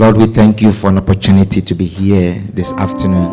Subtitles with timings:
[0.00, 3.30] Lord, we thank you for an opportunity to be here this afternoon.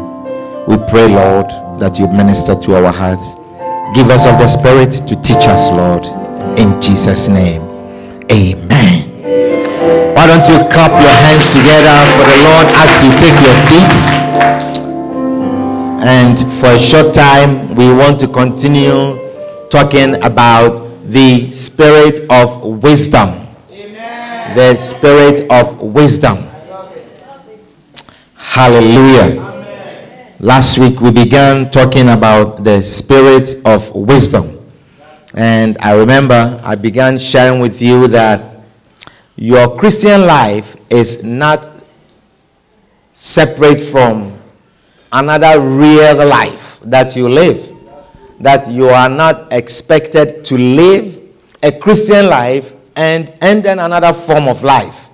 [0.67, 3.35] We pray, Lord, that you minister to our hearts.
[3.95, 6.05] Give us of the Spirit to teach us, Lord.
[6.59, 7.61] In Jesus' name.
[8.29, 9.09] Amen.
[10.13, 14.11] Why don't you clap your hands together for the Lord as you take your seats?
[16.03, 19.26] And for a short time, we want to continue
[19.69, 23.47] talking about the spirit of wisdom.
[24.55, 26.47] The spirit of wisdom.
[28.35, 29.43] Hallelujah.
[30.39, 34.57] Last week we began talking about the spirit of wisdom.
[35.33, 38.63] And I remember I began sharing with you that
[39.35, 41.69] your Christian life is not
[43.11, 44.37] separate from
[45.11, 47.76] another real life that you live.
[48.39, 51.21] That you are not expected to live
[51.63, 55.09] a Christian life and, and then another form of life.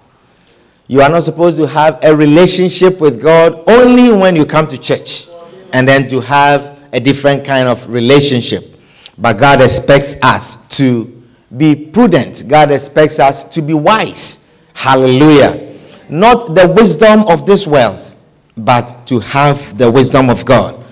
[0.88, 4.78] You are not supposed to have a relationship with God only when you come to
[4.78, 5.28] church
[5.72, 8.76] and then to have a different kind of relationship.
[9.18, 11.24] But God expects us to
[11.56, 14.46] be prudent, God expects us to be wise.
[14.74, 15.78] Hallelujah.
[16.10, 18.16] Not the wisdom of this world,
[18.58, 20.83] but to have the wisdom of God.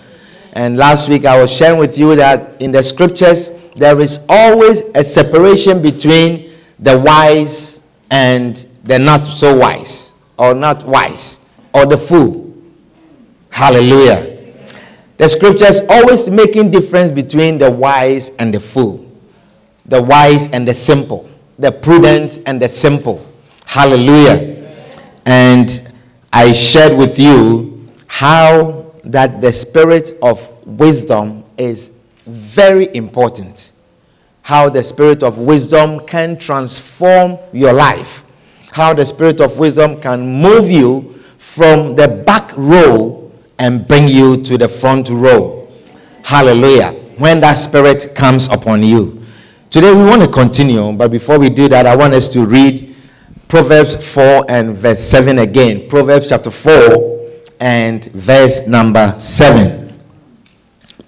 [0.53, 4.83] And last week I was sharing with you that in the scriptures there is always
[4.95, 11.39] a separation between the wise and the not so wise, or not wise,
[11.73, 12.53] or the fool.
[13.49, 14.53] Hallelujah.
[15.17, 19.09] The scriptures always making difference between the wise and the fool,
[19.85, 21.29] the wise and the simple,
[21.59, 23.25] the prudent and the simple.
[23.65, 24.57] Hallelujah.
[25.25, 25.91] And
[26.33, 31.91] I shared with you how that the spirit of wisdom is
[32.25, 33.71] very important.
[34.41, 38.23] How the spirit of wisdom can transform your life.
[38.71, 44.41] How the spirit of wisdom can move you from the back row and bring you
[44.43, 45.67] to the front row.
[46.23, 46.91] Hallelujah.
[47.17, 49.21] When that spirit comes upon you.
[49.69, 52.95] Today we want to continue, but before we do that, I want us to read
[53.47, 55.87] Proverbs 4 and verse 7 again.
[55.89, 57.20] Proverbs chapter 4
[57.61, 59.93] and verse number 7.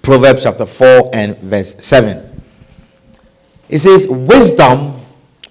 [0.00, 2.42] Proverbs chapter 4 and verse 7.
[3.68, 5.00] It says, Wisdom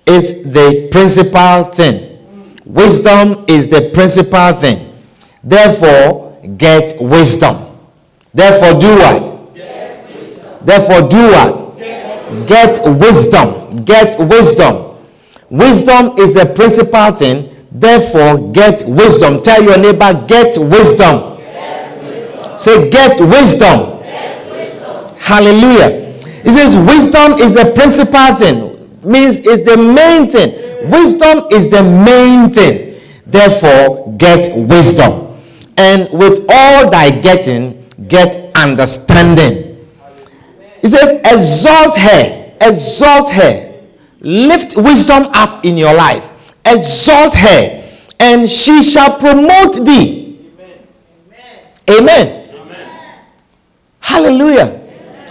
[0.05, 2.57] is the principal thing.
[2.65, 4.93] Wisdom is the principal thing.
[5.43, 7.77] Therefore, get wisdom.
[8.33, 9.55] Therefore, do what?
[10.65, 12.47] Therefore, do what?
[12.47, 13.83] Get wisdom.
[13.83, 14.97] Get wisdom.
[15.49, 17.52] Wisdom is the principal thing.
[17.73, 19.41] Therefore, get wisdom.
[19.41, 21.39] Tell your neighbor, get wisdom.
[22.57, 24.01] Say, get wisdom.
[25.17, 26.13] Hallelujah.
[26.45, 29.01] It says, wisdom is the principal thing.
[29.03, 30.89] Means it's the main thing.
[30.89, 32.99] Wisdom is the main thing.
[33.25, 35.41] Therefore, get wisdom.
[35.77, 39.87] And with all thy getting, get understanding.
[40.83, 43.81] It says, exalt her, exalt her,
[44.19, 46.29] lift wisdom up in your life,
[46.65, 47.83] exalt her,
[48.19, 50.39] and she shall promote thee.
[51.89, 52.49] Amen.
[52.49, 53.19] amen
[53.99, 54.79] Hallelujah.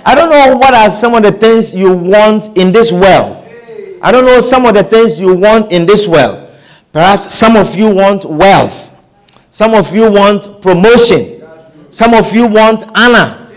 [0.04, 3.46] I don't know what are some of the things you want in this world.
[4.02, 6.50] I don't know some of the things you want in this world.
[6.92, 8.90] Perhaps some of you want wealth.
[9.50, 11.42] Some of you want promotion.
[11.90, 13.48] Some of you want honor.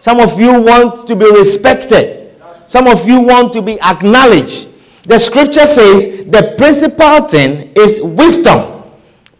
[0.00, 2.34] Some of you want to be respected.
[2.66, 4.68] Some of you want to be acknowledged.
[5.04, 8.82] The scripture says the principal thing is wisdom.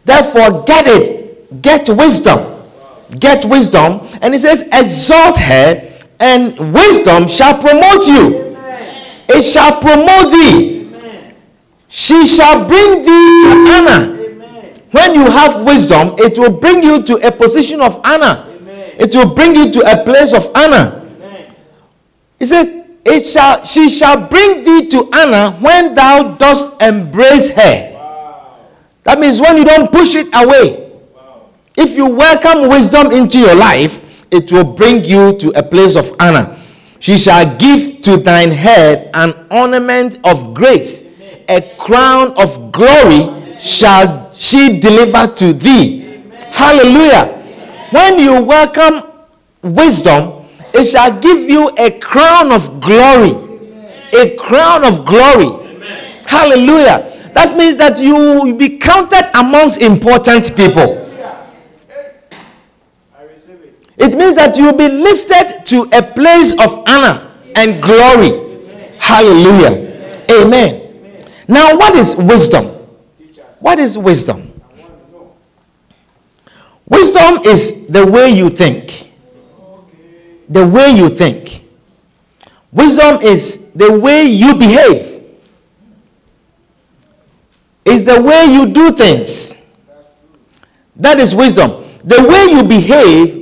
[0.05, 1.63] Therefore, get it.
[1.63, 2.63] Get wisdom.
[3.19, 4.07] Get wisdom.
[4.23, 5.87] And it says, exalt her,
[6.19, 8.57] and wisdom shall promote you.
[9.29, 10.91] It shall promote thee.
[11.89, 14.17] She shall bring thee to honor.
[14.93, 18.47] When you have wisdom, it will bring you to a position of honor.
[18.99, 21.09] It will bring you to a place of honor.
[22.39, 27.91] It says, it shall she shall bring thee to honor when thou dost embrace her.
[29.05, 30.91] That means when you don't push it away.
[31.77, 36.15] If you welcome wisdom into your life, it will bring you to a place of
[36.21, 36.57] honor.
[36.99, 41.05] She shall give to thine head an ornament of grace,
[41.49, 46.23] a crown of glory shall she deliver to thee.
[46.51, 47.37] Hallelujah.
[47.91, 49.03] When you welcome
[49.63, 50.40] wisdom,
[50.75, 53.49] it shall give you a crown of glory.
[54.13, 55.61] A crown of glory.
[56.27, 57.31] Hallelujah.
[57.35, 61.07] That means that you will be counted amongst important people.
[63.97, 68.97] It means that you will be lifted to a place of honor and glory.
[68.99, 70.25] Hallelujah.
[70.31, 71.27] Amen.
[71.47, 72.67] Now, what is wisdom?
[73.59, 74.53] What is wisdom?
[76.87, 79.10] Wisdom is the way you think.
[80.51, 81.65] The way you think.
[82.73, 85.23] Wisdom is the way you behave.
[87.85, 89.57] Is the way you do things.
[90.97, 91.85] That is wisdom.
[92.05, 93.41] The way you behave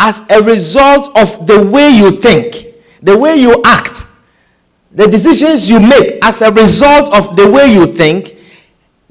[0.00, 4.06] as a result of the way you think, the way you act,
[4.92, 8.36] the decisions you make as a result of the way you think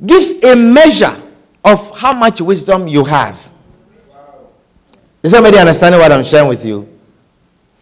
[0.06, 1.22] gives a measure
[1.64, 3.52] of how much wisdom you have.
[5.24, 6.97] Is somebody understanding what I'm sharing with you?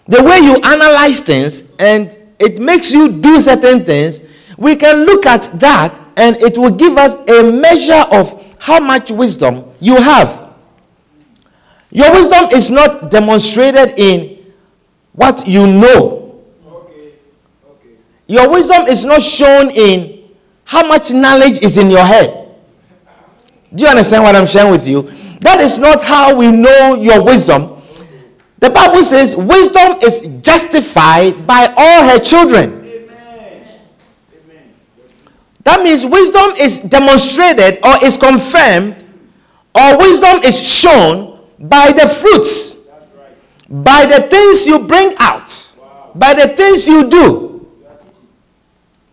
[0.07, 4.22] The way you analyze things and it makes you do certain things,
[4.57, 9.12] we can look at that and it will give us a measure of how much
[9.12, 10.54] wisdom you have.
[11.92, 14.54] Your wisdom is not demonstrated in
[15.13, 16.44] what you know.
[18.28, 20.24] Your wisdom is not shown in
[20.66, 22.56] how much knowledge is in your head.
[23.74, 25.04] Do you understand what I'm sharing with you?
[25.42, 27.75] That is not how we know your wisdom.
[28.60, 32.86] The Bible says wisdom is justified by all her children.
[32.86, 33.80] Amen.
[35.63, 39.04] That means wisdom is demonstrated or is confirmed
[39.75, 42.78] or wisdom is shown by the fruits,
[43.69, 45.72] by the things you bring out,
[46.16, 47.68] by the things you do.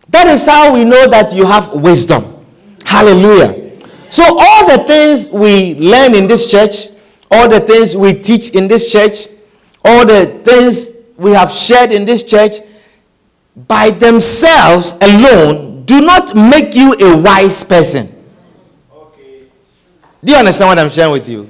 [0.09, 2.45] That is how we know that you have wisdom.
[2.85, 3.71] Hallelujah.
[4.09, 6.89] So, all the things we learn in this church,
[7.31, 9.27] all the things we teach in this church,
[9.83, 12.53] all the things we have shared in this church,
[13.67, 18.09] by themselves alone, do not make you a wise person.
[18.91, 19.43] Okay.
[20.23, 21.49] Do you understand what I'm sharing with you?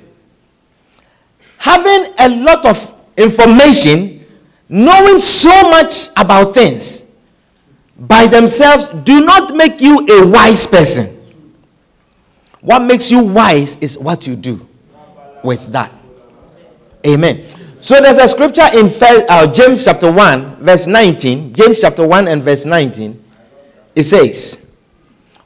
[1.64, 4.26] having a lot of information,
[4.68, 7.06] knowing so much about things
[7.98, 11.08] by themselves do not make you a wise person.
[12.60, 14.68] What makes you wise is what you do
[15.42, 15.94] with that.
[17.08, 17.48] Amen.
[17.84, 21.54] So there's a scripture in uh, James chapter 1, verse 19.
[21.54, 23.22] James chapter 1 and verse 19.
[23.94, 24.72] It says,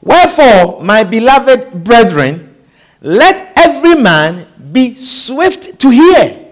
[0.00, 2.54] Wherefore, my beloved brethren,
[3.00, 6.46] let every man be swift to hear,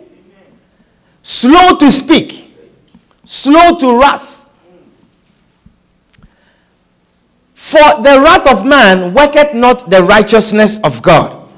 [1.22, 2.52] slow to speak,
[3.24, 4.44] slow to wrath.
[7.54, 11.48] For the wrath of man worketh not the righteousness of God.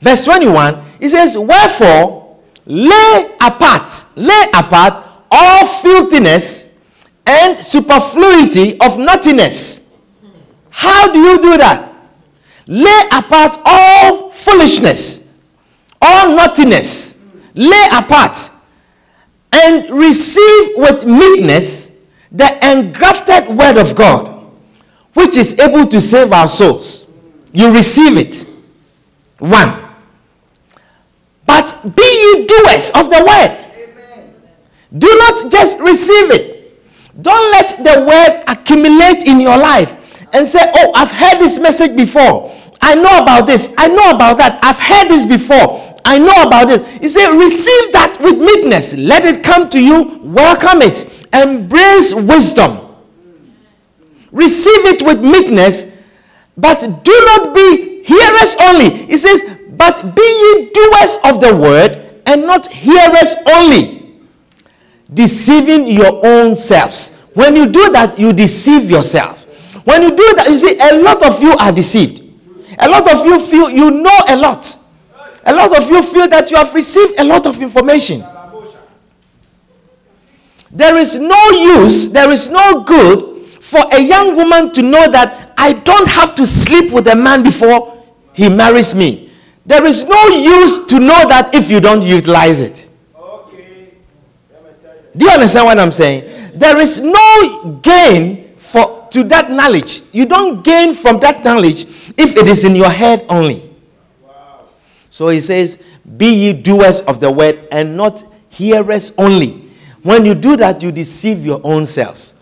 [0.00, 2.21] Verse 21, it says, Wherefore
[2.66, 6.68] lay apart, lay apart all filthiness
[7.26, 9.90] and superfluity of naughtiness.
[10.70, 11.94] How do you do that?
[12.66, 15.32] Lay apart all foolishness,
[16.00, 17.18] all naughtiness.
[17.54, 18.50] Lay apart
[19.52, 21.90] and receive with meekness
[22.30, 24.46] the engrafted word of God,
[25.12, 27.06] which is able to save our souls.
[27.52, 28.48] You receive it.
[29.38, 29.91] One.
[31.62, 33.52] But be ye doers of the word.
[33.54, 34.34] Amen.
[34.98, 36.82] Do not just receive it.
[37.22, 39.96] Don't let the word accumulate in your life
[40.34, 42.52] and say, Oh, I've heard this message before.
[42.80, 43.72] I know about this.
[43.78, 44.58] I know about that.
[44.64, 45.94] I've heard this before.
[46.04, 46.82] I know about this.
[46.96, 48.94] He said, Receive that with meekness.
[48.94, 50.18] Let it come to you.
[50.24, 51.06] Welcome it.
[51.32, 52.80] Embrace wisdom.
[54.32, 55.86] Receive it with meekness,
[56.56, 58.90] but do not be hearers only.
[59.06, 59.44] He says,
[59.76, 64.18] But be ye doers of the word and not hearers only,
[65.12, 67.12] deceiving your own selves.
[67.34, 69.44] When you do that, you deceive yourself.
[69.86, 72.20] When you do that, you see, a lot of you are deceived.
[72.78, 74.78] A lot of you feel you know a lot.
[75.44, 78.24] A lot of you feel that you have received a lot of information.
[80.70, 85.52] There is no use, there is no good for a young woman to know that
[85.58, 88.02] I don't have to sleep with a man before
[88.32, 89.21] he marries me.
[89.64, 92.90] There is no use to know that if you don't utilize it.
[95.16, 96.58] Do you understand what I'm saying?
[96.58, 100.02] There is no gain for to that knowledge.
[100.12, 101.84] You don't gain from that knowledge
[102.16, 103.70] if it is in your head only.
[104.22, 104.68] Wow.
[105.10, 105.78] So he says,
[106.16, 109.68] Be ye doers of the word and not hearers only.
[110.02, 112.34] When you do that, you deceive your own selves.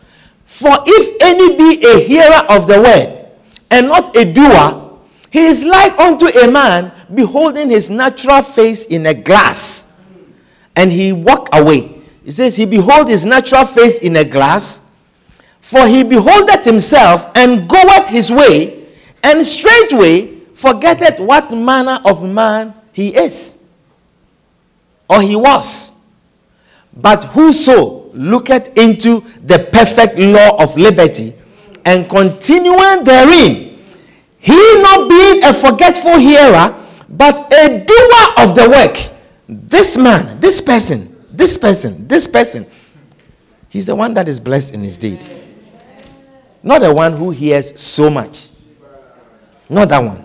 [0.46, 3.28] For if any be a hearer of the word
[3.70, 4.98] and not a doer,
[5.30, 9.86] he is like unto a man beholding his natural face in a glass,
[10.76, 12.00] and he walk away.
[12.24, 14.80] He says, He behold his natural face in a glass,
[15.60, 18.86] for he beholdeth himself and goeth his way,
[19.22, 23.58] and straightway forgetteth what manner of man he is,
[25.08, 25.92] or he was.
[26.92, 31.32] But whoso looketh into the perfect law of liberty
[31.84, 33.78] and continuing therein,
[34.38, 36.76] he not being a forgetful hearer,
[37.10, 39.12] but a doer of the work.
[39.48, 42.66] This man, this person, this person, this person,
[43.68, 45.26] he's the one that is blessed in his deed.
[46.62, 48.48] Not the one who hears so much.
[49.68, 50.24] Not that one.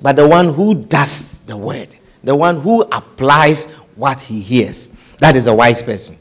[0.00, 1.96] But the one who does the word.
[2.22, 3.66] The one who applies
[3.96, 4.90] what he hears.
[5.18, 6.18] That is a wise person.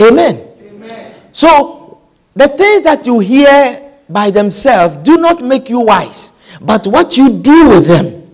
[0.00, 0.48] Amen.
[0.60, 1.14] Amen.
[1.32, 2.00] So,
[2.34, 7.38] the things that you hear by themselves do not make you wise, but what you
[7.38, 8.30] do with them,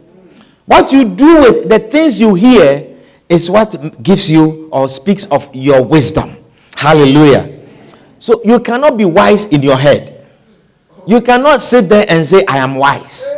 [0.67, 2.97] what you do with the things you hear,
[3.29, 6.37] is what gives you or speaks of your wisdom.
[6.77, 7.51] Hallelujah.
[8.19, 10.27] So, you cannot be wise in your head.
[11.07, 13.35] You cannot sit there and say, I am wise.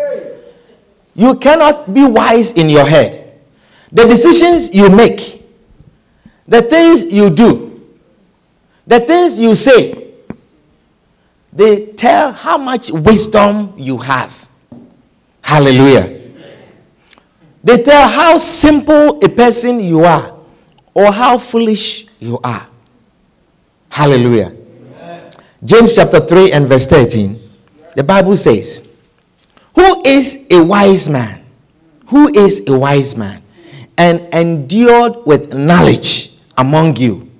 [1.14, 3.40] You cannot be wise in your head.
[3.90, 5.44] The decisions you make,
[6.46, 7.82] the things you do,
[8.86, 10.05] the things you say,
[11.56, 14.46] they tell how much wisdom you have.
[15.40, 16.20] Hallelujah.
[17.64, 20.36] They tell how simple a person you are
[20.92, 22.68] or how foolish you are.
[23.88, 24.52] Hallelujah.
[25.64, 27.40] James chapter 3 and verse 13,
[27.96, 28.86] the Bible says,
[29.74, 31.44] who is a wise man?
[32.08, 33.42] Who is a wise man?
[33.96, 37.30] And endured with knowledge among you.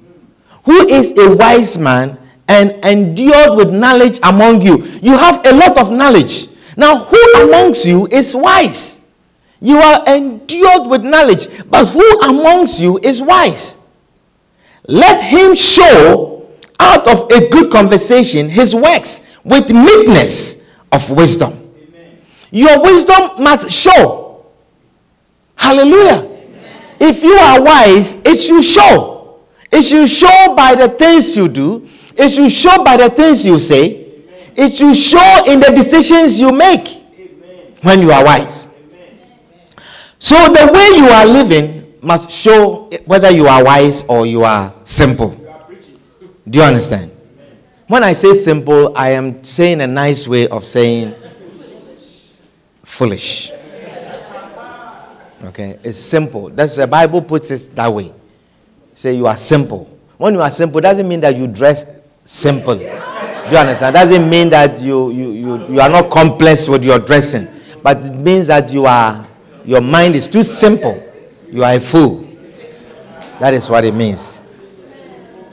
[0.65, 4.79] Who is a wise man and endured with knowledge among you?
[5.03, 6.49] You have a lot of knowledge.
[6.77, 9.01] Now, who amongst you is wise?
[9.61, 13.79] You are endured with knowledge, but who amongst you is wise?
[14.87, 16.49] Let him show
[16.79, 21.73] out of a good conversation his works with meekness of wisdom.
[22.51, 24.47] Your wisdom must show.
[25.57, 26.23] Hallelujah.
[26.23, 26.97] Amen.
[27.01, 29.41] If you are wise, it should show.
[29.73, 31.86] It should show by the things you do,
[32.17, 34.53] it should show by the things you say, Amen.
[34.57, 37.73] it should show in the decisions you make Amen.
[37.83, 38.69] when you are wise.
[40.19, 44.73] So the way you are living must show whether you are wise or you are
[44.85, 45.31] simple.
[46.49, 47.11] Do you understand?
[47.89, 51.15] When I say simple, I am saying a nice way of saying
[52.85, 53.53] foolish.
[55.45, 56.49] Okay, it's simple.
[56.49, 58.13] That's the Bible puts it that way.
[58.95, 59.85] Say you are simple.
[60.17, 61.85] When you are simple, doesn't mean that you dress
[62.27, 62.75] simple.
[62.77, 63.97] Do you understand?
[63.97, 67.49] That Doesn't mean that you, you, you, you are not complex with your dressing,
[67.83, 69.27] but it means that you are
[69.67, 71.03] your mind is too simple.
[71.51, 72.25] You are a fool.
[73.41, 74.43] That is what it means.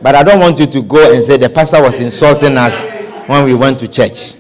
[0.02, 2.86] But I don't want you to go and say the pastor was insulting us
[3.28, 4.36] when we went to church.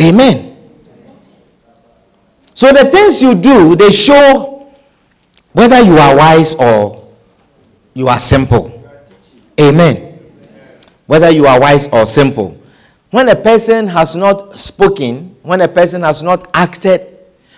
[0.00, 0.56] Amen.
[2.54, 4.72] So the things you do, they show
[5.52, 7.03] whether you are wise or
[7.94, 8.82] you are simple.
[9.60, 10.18] Amen.
[11.06, 12.60] Whether you are wise or simple.
[13.10, 17.06] When a person has not spoken, when a person has not acted,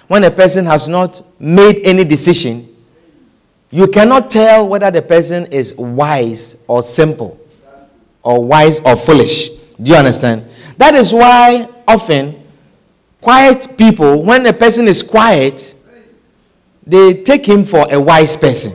[0.09, 2.69] when a person has not made any decision,
[3.71, 7.41] you cannot tell whether the person is wise or simple,
[8.23, 9.49] or wise or foolish.
[9.81, 10.45] Do you understand?
[10.77, 12.43] That is why often
[13.21, 15.75] quiet people, when a person is quiet,
[16.87, 18.75] they take him for a wise person.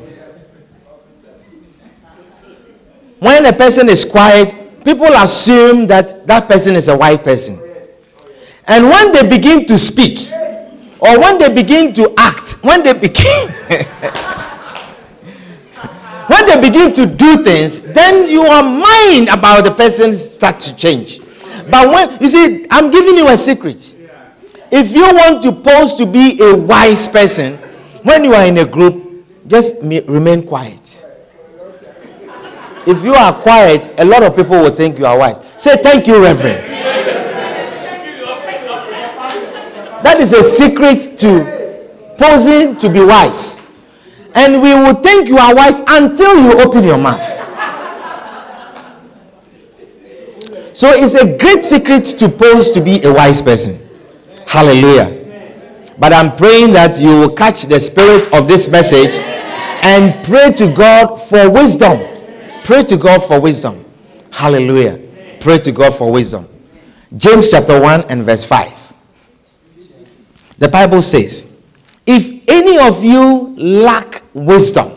[3.22, 7.60] When a person is quiet, people assume that that person is a wise person.
[8.66, 10.28] And when they begin to speak,
[11.00, 13.48] or when they begin to act, when they begin
[16.30, 21.20] when they begin to do things, then your mind about the person start to change.
[21.70, 23.96] But when you see, I'm giving you a secret.
[24.72, 27.58] If you want to pose to be a wise person,
[28.02, 31.06] when you are in a group, just remain quiet.
[32.88, 35.40] If you are quiet, a lot of people will think you are wise.
[35.58, 36.64] Say thank you, Reverend.
[40.04, 43.62] That is a secret to posing to be wise.
[44.34, 47.22] And we will think you are wise until you open your mouth.
[50.74, 53.78] So it's a great secret to pose to be a wise person.
[54.48, 55.20] Hallelujah.
[56.00, 59.22] But I'm praying that you will catch the spirit of this message
[59.84, 62.11] and pray to God for wisdom.
[62.72, 63.84] Pray to God for wisdom.
[64.32, 64.98] Hallelujah.
[65.42, 66.48] Pray to God for wisdom.
[67.18, 68.94] James chapter 1 and verse 5.
[70.58, 71.52] The Bible says,
[72.06, 74.94] If any of you lack wisdom,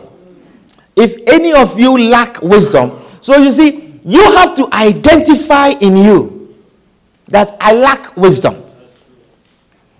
[0.95, 6.55] if any of you lack wisdom, so you see, you have to identify in you
[7.27, 8.55] that I lack wisdom.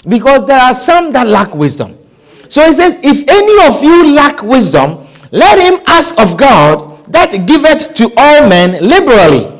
[0.08, 1.98] Because there are some that lack wisdom.
[2.48, 7.46] So he says, If any of you lack wisdom, let him ask of God that
[7.48, 9.52] giveth to all men liberally.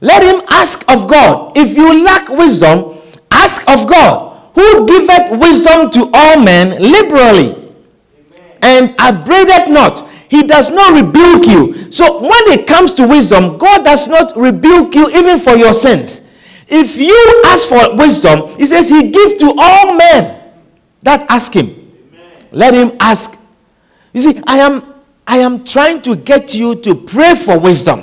[0.00, 1.52] Let him ask of God.
[1.56, 2.98] If you lack wisdom,
[3.30, 7.72] ask of God, who giveth wisdom to all men liberally,
[8.62, 10.08] and upbraideth not.
[10.28, 11.90] He does not rebuke you.
[11.90, 16.22] So when it comes to wisdom, God does not rebuke you even for your sins.
[16.68, 20.52] If you ask for wisdom, he says he gives to all men
[21.02, 21.92] that ask him.
[22.52, 23.36] Let him ask.
[24.12, 24.89] You see, I am
[25.30, 28.00] I am trying to get you to pray for wisdom.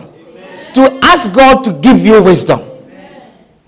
[0.76, 2.62] To ask God to give you wisdom.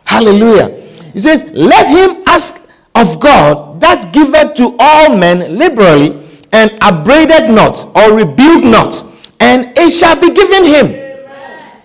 [0.05, 0.69] Hallelujah.
[1.11, 2.55] He says, Let him ask
[2.95, 6.23] of God that giveth to all men liberally
[6.53, 9.03] and upbraided not or rebuked not,
[9.41, 10.87] and it shall be given him.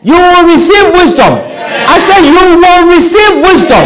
[0.06, 1.42] You will receive wisdom.
[1.90, 3.82] I said, You will receive wisdom.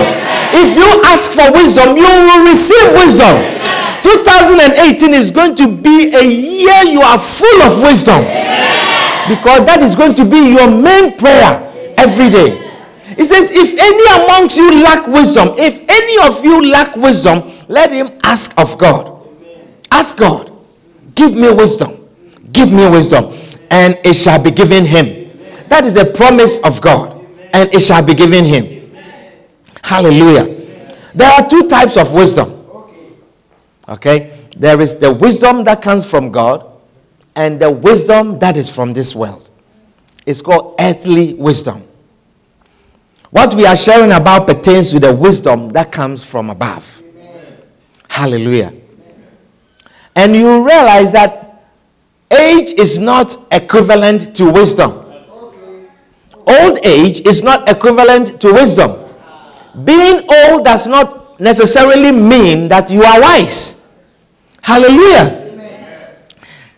[0.53, 3.59] If you ask for wisdom, you will receive wisdom.
[4.03, 8.23] 2018 is going to be a year you are full of wisdom.
[9.29, 12.65] Because that is going to be your main prayer every day.
[13.19, 17.93] It says, If any amongst you lack wisdom, if any of you lack wisdom, let
[17.93, 19.29] him ask of God.
[19.91, 20.53] Ask God,
[21.15, 22.09] give me wisdom.
[22.53, 23.35] Give me wisdom.
[23.71, 25.31] And it shall be given him.
[25.69, 27.27] That is the promise of God.
[27.53, 28.95] And it shall be given him.
[29.83, 30.45] Hallelujah.
[31.15, 32.58] There are two types of wisdom.
[33.89, 34.47] Okay?
[34.57, 36.67] There is the wisdom that comes from God
[37.35, 39.49] and the wisdom that is from this world.
[40.27, 41.85] It's called earthly wisdom.
[43.31, 47.03] What we are sharing about pertains to the wisdom that comes from above.
[47.03, 47.63] Amen.
[48.09, 48.73] Hallelujah.
[50.17, 51.63] And you realize that
[52.31, 55.05] age is not equivalent to wisdom.
[56.47, 59.05] Old age is not equivalent to wisdom.
[59.85, 63.78] Being old does not necessarily mean that you are wise.
[64.69, 65.49] Hallelujah.
[65.49, 66.17] Amen.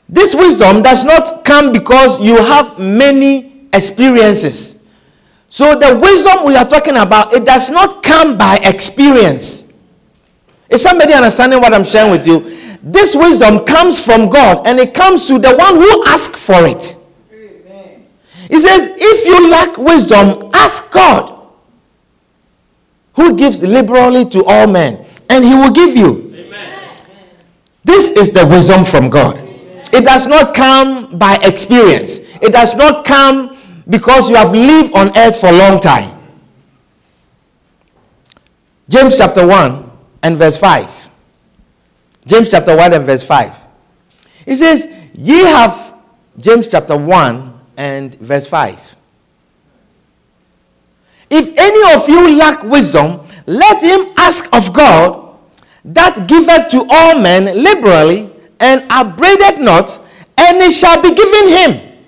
[0.09, 4.81] This wisdom does not come because you have many experiences.
[5.49, 9.67] So the wisdom we are talking about, it does not come by experience.
[10.69, 12.39] Is somebody understanding what I'm sharing with you?
[12.81, 16.97] This wisdom comes from God and it comes to the one who asks for it.
[17.33, 18.07] Amen.
[18.49, 21.45] He says, if you lack wisdom, ask God,
[23.15, 26.30] who gives liberally to all men, and he will give you.
[27.91, 29.37] This is the wisdom from God.
[29.93, 32.21] It does not come by experience.
[32.41, 36.17] It does not come because you have lived on earth for a long time.
[38.89, 39.91] James chapter 1
[40.23, 41.11] and verse 5.
[42.27, 43.59] James chapter 1 and verse 5.
[44.45, 45.93] He says, Ye have,
[46.39, 48.97] James chapter 1 and verse 5.
[51.29, 55.30] If any of you lack wisdom, let him ask of God
[55.85, 59.99] that giveth to all men liberally and upbraideth not,
[60.37, 61.99] and it shall be given him.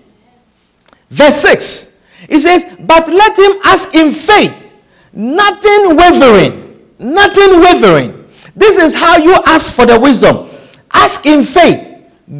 [1.10, 2.00] Verse 6.
[2.28, 4.70] He says, But let him ask in faith,
[5.12, 8.28] nothing wavering, nothing wavering.
[8.54, 10.48] This is how you ask for the wisdom.
[10.92, 11.88] Ask in faith.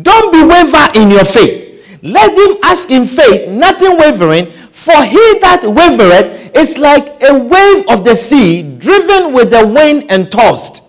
[0.03, 2.01] Don't be waver in your faith.
[2.03, 7.85] Let him ask in faith, nothing wavering, for he that wavereth is like a wave
[7.89, 10.83] of the sea driven with the wind and tossed.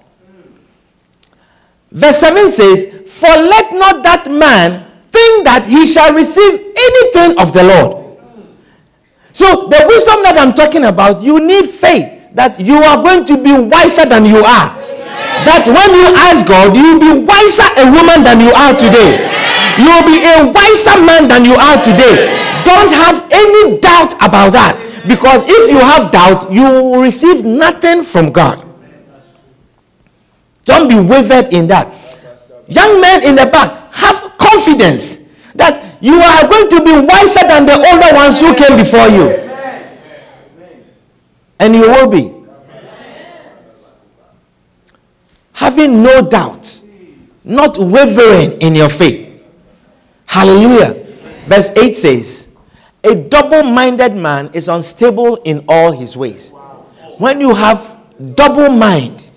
[1.94, 4.82] Verse 7 says, For let not that man
[5.14, 8.18] think that he shall receive anything of the Lord.
[9.32, 13.38] So, the wisdom that I'm talking about, you need faith that you are going to
[13.38, 14.74] be wiser than you are.
[15.46, 19.22] That when you ask God, you'll be wiser a woman than you are today.
[19.78, 22.30] You'll be a wiser man than you are today.
[22.66, 24.78] Don't have any doubt about that.
[25.06, 28.63] Because if you have doubt, you will receive nothing from God.
[30.66, 31.88] Don't be wavered in that.
[32.68, 35.20] Young men in the back, have confidence
[35.56, 39.30] that you are going to be wiser than the older ones who came before you.
[41.60, 42.34] And you will be.
[45.54, 46.82] Having no doubt,
[47.44, 49.42] not wavering in your faith.
[50.26, 51.06] Hallelujah.
[51.46, 52.48] Verse 8 says,
[53.04, 56.52] A double minded man is unstable in all his ways.
[57.18, 57.98] When you have
[58.36, 59.30] double mind,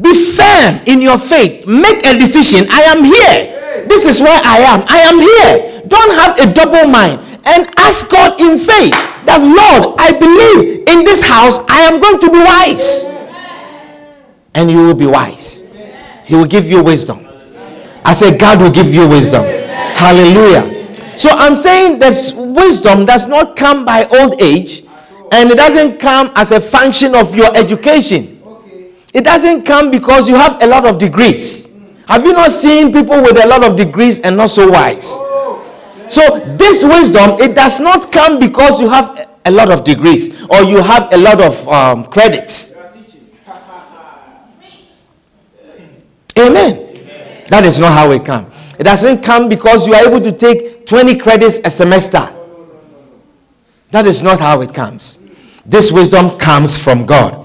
[0.00, 1.66] Be firm in your faith.
[1.66, 2.66] Make a decision.
[2.70, 3.86] I am here.
[3.88, 4.84] This is where I am.
[4.88, 5.82] I am here.
[5.88, 8.92] Don't have a double mind and ask God in faith
[9.26, 13.04] that, Lord, I believe in this house I am going to be wise.
[14.54, 15.62] And you will be wise.
[16.24, 17.26] He will give you wisdom.
[18.04, 19.44] I said, God will give you wisdom.
[19.44, 21.18] Hallelujah.
[21.18, 24.84] So I'm saying that wisdom does not come by old age
[25.30, 28.31] and it doesn't come as a function of your education.
[29.12, 31.68] It doesn't come because you have a lot of degrees.
[32.08, 35.12] Have you not seen people with a lot of degrees and not so wise?
[36.08, 40.62] So this wisdom, it does not come because you have a lot of degrees or
[40.62, 42.74] you have a lot of um, credits.
[46.38, 47.44] Amen.
[47.48, 48.52] That is not how it comes.
[48.78, 52.28] It doesn't come because you are able to take 20 credits a semester.
[53.90, 55.18] That is not how it comes.
[55.66, 57.41] This wisdom comes from God.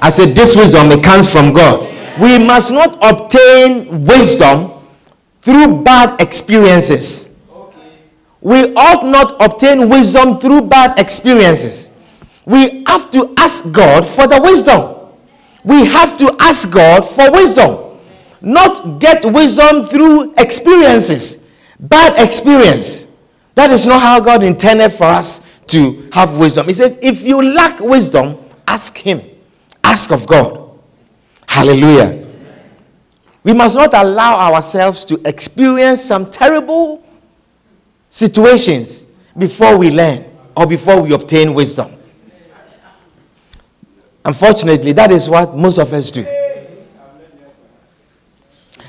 [0.00, 1.88] I said, This wisdom, it comes from God.
[2.20, 4.72] We must not obtain wisdom
[5.42, 7.28] through bad experiences.
[8.40, 11.90] We ought not obtain wisdom through bad experiences.
[12.46, 14.96] We have to ask God for the wisdom.
[15.64, 17.90] We have to ask God for wisdom
[18.40, 21.46] not get wisdom through experiences,
[21.78, 23.06] bad experience.
[23.54, 26.66] That is not how God intended for us to have wisdom.
[26.66, 29.20] He says, if you lack wisdom, ask Him.
[29.90, 30.78] Ask of God.
[31.48, 32.24] Hallelujah.
[33.42, 37.04] We must not allow ourselves to experience some terrible
[38.08, 39.04] situations
[39.36, 40.24] before we learn
[40.56, 41.92] or before we obtain wisdom.
[44.24, 46.22] Unfortunately, that is what most of us do.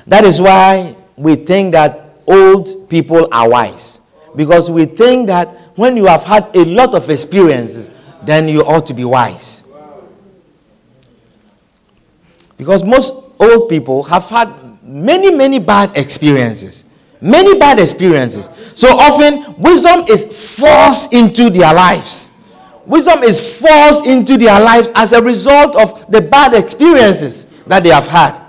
[0.06, 4.02] That is why we think that old people are wise.
[4.36, 7.90] Because we think that when you have had a lot of experiences,
[8.22, 9.61] then you ought to be wise.
[12.62, 14.48] Because most old people have had
[14.84, 16.86] many, many bad experiences.
[17.20, 18.52] Many bad experiences.
[18.76, 20.26] So often, wisdom is
[20.60, 22.30] forced into their lives.
[22.86, 27.90] Wisdom is forced into their lives as a result of the bad experiences that they
[27.90, 28.40] have had.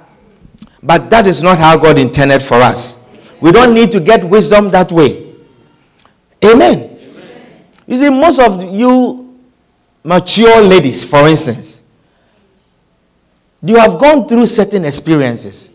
[0.83, 3.01] But that is not how God intended for us.
[3.40, 5.33] We don't need to get wisdom that way.
[6.44, 6.98] Amen.
[7.01, 7.64] Amen.
[7.87, 9.40] You see, most of you
[10.05, 11.82] mature ladies, for instance,
[13.62, 15.70] you have gone through certain experiences.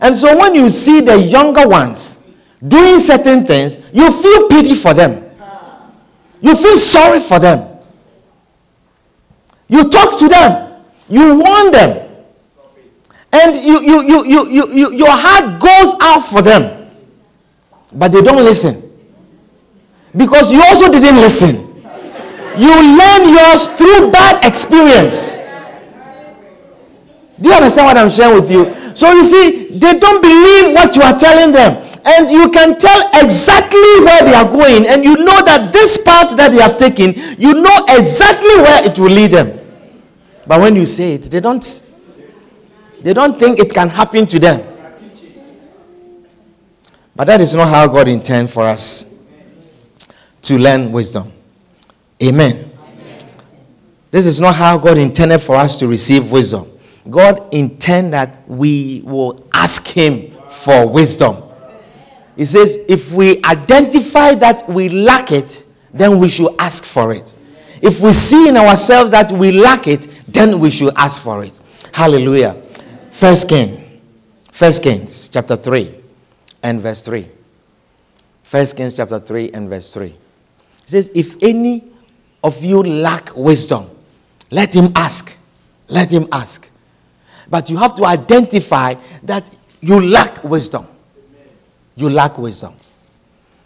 [0.00, 2.18] And so when you see the younger ones
[2.66, 5.30] doing certain things, you feel pity for them.
[6.40, 7.78] You feel sorry for them.
[9.68, 10.82] You talk to them.
[11.08, 12.08] You warn them.
[13.32, 16.90] And you, you, you, you, you, you, your heart goes out for them.
[17.92, 18.90] But they don't listen.
[20.16, 21.56] Because you also didn't listen.
[22.58, 25.41] You learn yours through bad experience.
[27.42, 28.72] Do you understand what I'm sharing with you?
[28.94, 31.88] So you see, they don't believe what you are telling them.
[32.04, 34.86] And you can tell exactly where they are going.
[34.86, 38.98] And you know that this path that they have taken, you know exactly where it
[38.98, 39.58] will lead them.
[40.46, 41.82] But when you say it, they don't
[43.00, 44.68] they don't think it can happen to them.
[47.14, 49.06] But that is not how God intends for us
[50.42, 51.32] to learn wisdom.
[52.22, 52.70] Amen.
[54.10, 56.71] This is not how God intended for us to receive wisdom.
[57.10, 61.42] God intended that we will ask Him for wisdom.
[62.36, 67.34] He says, if we identify that we lack it, then we should ask for it.
[67.82, 71.52] If we see in ourselves that we lack it, then we should ask for it.
[71.92, 72.54] Hallelujah.
[73.10, 74.00] First King,
[74.50, 75.94] First Kings chapter 3
[76.62, 77.28] and verse 3.
[78.44, 80.06] First Kings chapter 3 and verse 3.
[80.06, 80.14] It
[80.84, 81.84] says, If any
[82.42, 83.90] of you lack wisdom,
[84.50, 85.36] let him ask.
[85.88, 86.70] Let him ask.
[87.52, 90.86] But you have to identify that you lack wisdom.
[91.96, 92.72] You lack wisdom.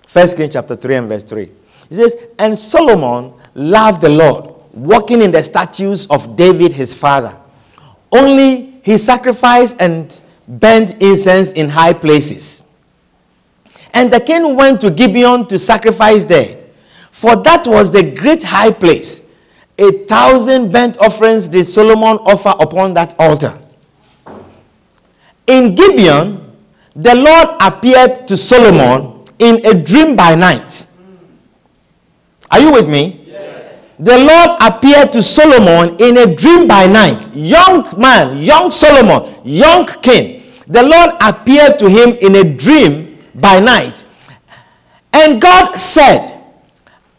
[0.09, 1.43] First Kings chapter 3 and verse 3.
[1.43, 7.37] It says, And Solomon loved the Lord, walking in the statutes of David his father.
[8.11, 12.65] Only he sacrificed and burnt incense in high places.
[13.95, 16.59] And the king went to Gibeon to sacrifice there,
[17.13, 19.23] for that was the great high place.
[19.79, 23.61] A thousand burnt offerings did Solomon offer upon that altar.
[25.47, 26.41] In Gibeon,
[26.95, 30.87] the Lord appeared to Solomon in a dream by night.
[32.51, 33.27] Are you with me?
[33.99, 37.35] the Lord appeared to Solomon in a dream by night.
[37.35, 40.43] Young man, young Solomon, young king.
[40.69, 44.05] The Lord appeared to him in a dream by night.
[45.13, 46.43] And God said,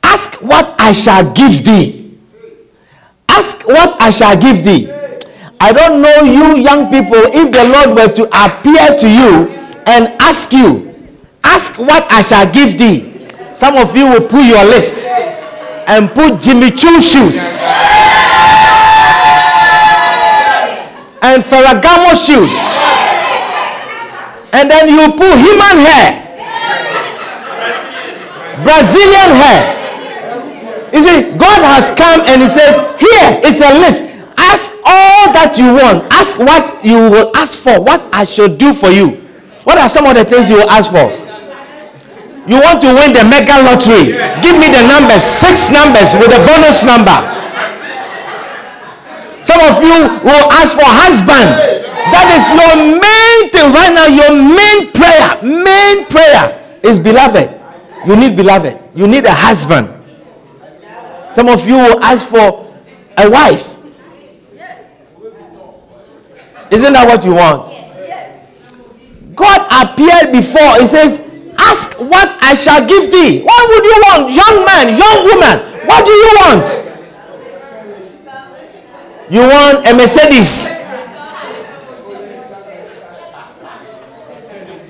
[0.03, 2.17] Ask what I shall give thee.
[3.27, 4.85] Ask what I shall give thee.
[5.59, 9.49] I don't know you young people, if the Lord were to appear to you
[9.87, 10.93] and ask you,
[11.43, 13.27] ask what I shall give thee.
[13.53, 15.07] Some of you will put your list
[15.87, 17.63] and put Jimmy Choo shoes
[21.23, 22.53] and Ferragamo shoes.
[24.53, 26.21] And then you put human hair,
[28.63, 29.73] Brazilian hair.
[30.93, 34.16] You see, God has come and He says, Here is a list.
[34.47, 36.07] Ask all that you want.
[36.11, 39.19] Ask what you will ask for, what I should do for you.
[39.67, 41.11] What are some of the things you will ask for?
[42.47, 44.15] You want to win the mega lottery?
[44.39, 47.17] Give me the numbers, six numbers with a bonus number.
[49.43, 51.51] Some of you will ask for husband.
[52.11, 54.07] That is your main thing right now.
[54.07, 57.51] Your main prayer, main prayer is beloved.
[58.07, 58.79] You need beloved.
[58.95, 59.91] You need a husband.
[61.35, 62.71] Some of you will ask for
[63.17, 63.66] a wife.
[66.71, 67.71] Isn't that what you want?
[69.35, 70.81] God appeared before.
[70.81, 71.23] He says,
[71.57, 73.41] Ask what I shall give thee.
[73.41, 74.29] What would you want?
[74.29, 75.57] Young man, young woman,
[75.89, 76.67] what do you want?
[79.29, 80.77] You want a Mercedes.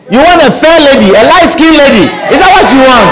[0.07, 2.07] You want a fair lady, a light skinned lady.
[2.31, 3.11] Is that what you want?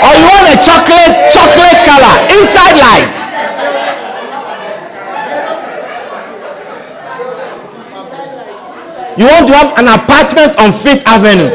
[0.00, 3.25] Or you want a chocolate, chocolate color, inside light.
[9.16, 11.48] You want to have an apartment on Fifth Avenue.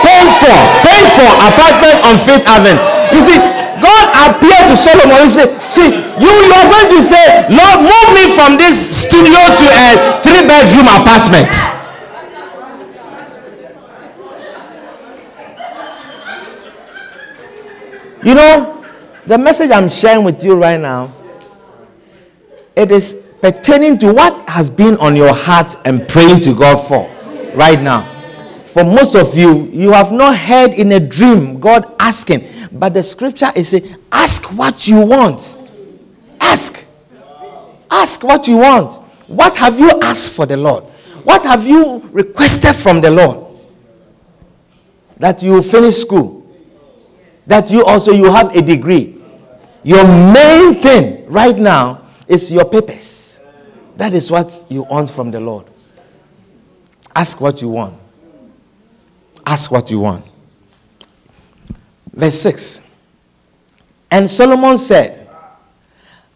[0.00, 2.80] Paid for, paid for apartment on Fifth Avenue.
[3.12, 3.36] You see,
[3.84, 5.20] God appeared to Solomon.
[5.24, 9.36] He said, See, you, you are going to say, Lord, move me from this studio
[9.36, 11.52] to a three bedroom apartment.
[18.24, 18.84] You know,
[19.26, 21.12] the message I'm sharing with you right now,
[22.76, 27.10] it is pertaining to what has been on your heart and praying to God for
[27.54, 28.08] right now.
[28.64, 33.02] For most of you, you have not heard in a dream God asking, but the
[33.02, 35.58] scripture is saying, ask what you want.
[36.40, 36.86] Ask.
[37.90, 38.94] Ask what you want.
[39.26, 40.84] What have you asked for the Lord?
[41.24, 43.54] What have you requested from the Lord?
[45.18, 46.42] That you finish school
[47.46, 49.16] that you also you have a degree
[49.82, 53.21] your main thing right now is your papers
[54.02, 55.64] that is what you want from the lord.
[57.14, 57.96] Ask what you want.
[59.46, 60.26] Ask what you want.
[62.12, 62.82] Verse 6
[64.10, 65.30] and solomon said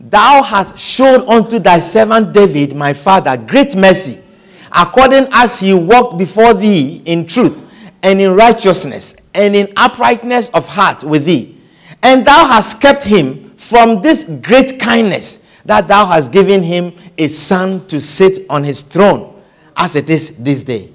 [0.00, 4.18] thou hast showed unto thy servant david my father great mercy
[4.72, 7.62] according as he walked before thee in truth
[8.02, 11.56] and in righteousness and in uprightness of heart with thee.
[12.02, 17.26] And thou hast kept him from this great kindness that thou hast given him a
[17.26, 19.42] son to sit on his throne
[19.76, 20.90] as it is this day.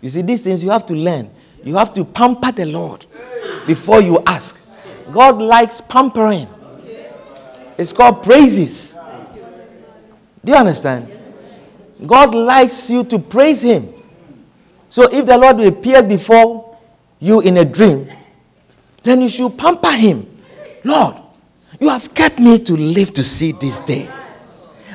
[0.00, 1.30] You see, these things you have to learn.
[1.64, 3.06] You have to pamper the Lord
[3.66, 4.58] before you ask.
[5.12, 6.48] God likes pampering,
[7.76, 8.96] it's called praises.
[10.44, 11.08] Do you understand?
[12.04, 13.92] God likes you to praise him.
[14.88, 16.78] So if the Lord appears before
[17.20, 18.08] you in a dream,
[19.02, 20.28] then you should pamper him.
[20.84, 21.21] Lord,
[21.82, 24.08] you have kept me to live to see this day.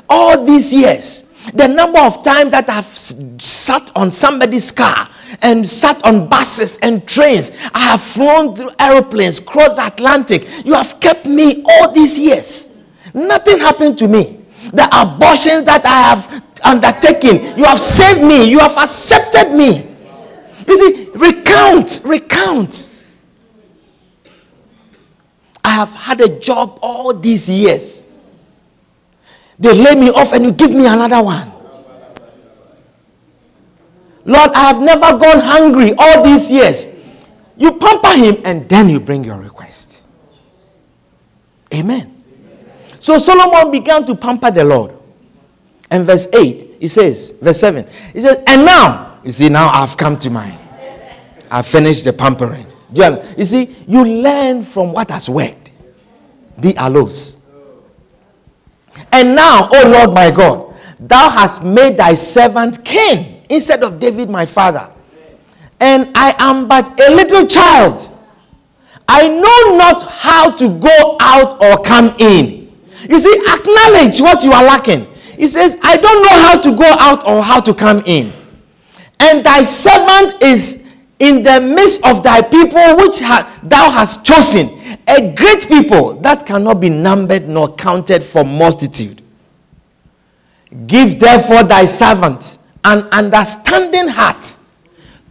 [0.10, 2.98] All these years, the number of times that I've
[3.42, 5.10] sat on somebody's car
[5.42, 10.48] and sat on buses and trains, I have flown through aeroplanes, crossed the Atlantic.
[10.66, 12.70] You have kept me all these years.
[13.14, 14.46] Nothing happened to me.
[14.72, 19.86] The abortions that I have undertaken, you have saved me, you have accepted me.
[20.66, 22.92] You see, recount, recount.
[25.68, 28.06] I have had a job all these years.
[29.60, 31.52] They lay me off and you give me another one.
[34.24, 36.88] Lord, I have never gone hungry all these years.
[37.58, 40.06] You pamper him and then you bring your request.
[41.74, 42.24] Amen.
[43.00, 44.94] So Solomon began to pamper the Lord.
[45.92, 49.98] And verse 8, he says, verse 7, he says, And now, you see, now I've
[49.98, 50.58] come to mine.
[51.52, 52.67] I've finished the pampering.
[52.98, 55.72] You, you see, you learn from what has worked.
[56.58, 57.38] The aloes.
[59.12, 64.30] And now, O Lord my God, thou hast made thy servant king instead of David
[64.30, 64.90] my father.
[65.80, 68.12] And I am but a little child.
[69.08, 72.76] I know not how to go out or come in.
[73.10, 75.08] You see, acknowledge what you are lacking.
[75.38, 78.34] He says, I don't know how to go out or how to come in.
[79.20, 80.77] And thy servant is
[81.20, 84.70] in the midst of thy people which ha- thou hast chosen,
[85.08, 89.22] a great people that cannot be numbered nor counted for multitude.
[90.86, 94.58] Give therefore thy servant an understanding heart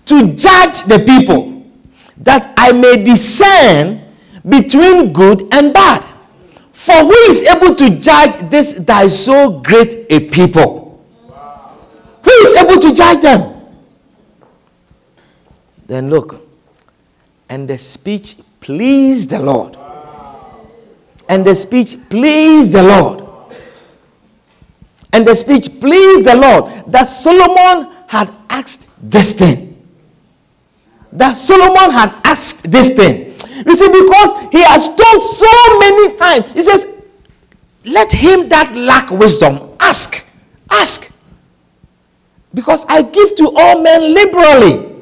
[0.07, 1.65] to judge the people,
[2.19, 4.03] that I may discern
[4.49, 6.05] between good and bad.
[6.73, 11.05] For who is able to judge this thy so great a people?
[12.23, 13.56] Who is able to judge them?
[15.87, 16.47] Then look,
[17.49, 19.77] and the speech pleased the Lord.
[21.29, 23.25] And the speech pleased the Lord.
[25.13, 29.83] And the speech pleased the Lord that Solomon had asked this thing.
[31.13, 33.35] That Solomon had asked this thing.
[33.67, 36.87] You see, because he has told so many times, he says,
[37.85, 40.25] Let him that lack wisdom ask.
[40.71, 41.11] Ask.
[42.53, 44.96] Because I give to all men liberally.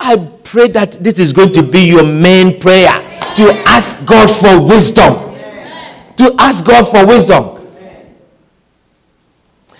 [0.00, 2.92] I pray that this is going to be your main prayer
[3.36, 5.14] to ask God for wisdom.
[6.16, 7.58] To ask God for wisdom.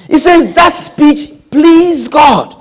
[0.08, 2.56] He says that speech please God.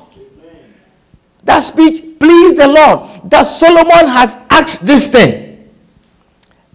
[1.44, 3.30] That speech please the Lord.
[3.30, 5.70] That Solomon has asked this thing.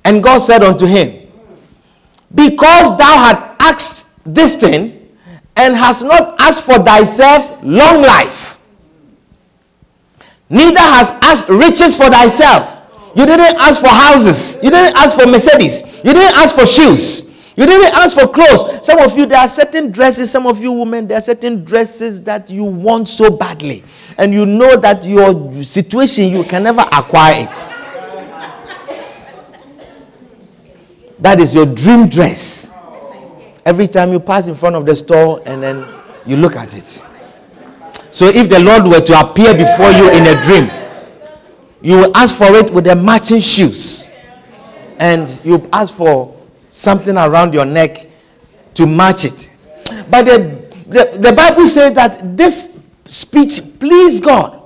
[0.04, 1.28] And God said unto him,
[2.34, 4.98] Because thou hast asked this thing,
[5.56, 8.51] and hast not asked for thyself long life,
[10.52, 12.78] neither has asked riches for thyself.
[13.16, 14.56] You didn't ask for houses.
[14.62, 15.82] You didn't ask for Mercedes.
[16.04, 17.30] You didn't ask for shoes.
[17.56, 18.86] You didn't ask for clothes.
[18.86, 22.22] Some of you, there are certain dresses, some of you women, there are certain dresses
[22.22, 23.84] that you want so badly.
[24.16, 27.68] And you know that your situation, you can never acquire it.
[31.18, 32.70] That is your dream dress.
[33.64, 35.86] Every time you pass in front of the store and then
[36.26, 37.04] you look at it.
[38.12, 40.70] So if the Lord were to appear before you in a dream,
[41.80, 44.06] you will ask for it with the matching shoes.
[44.98, 46.36] And you ask for
[46.68, 48.06] something around your neck
[48.74, 49.50] to match it.
[50.10, 50.38] But the,
[50.86, 52.70] the, the Bible says that this
[53.06, 54.60] speech pleased God.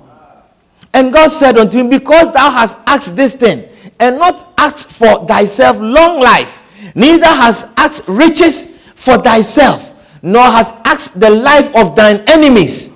[0.93, 3.67] And God said unto him, Because thou hast asked this thing,
[3.99, 6.63] and not asked for thyself long life,
[6.95, 12.91] neither hast asked riches for thyself, nor hast asked the life of thine enemies,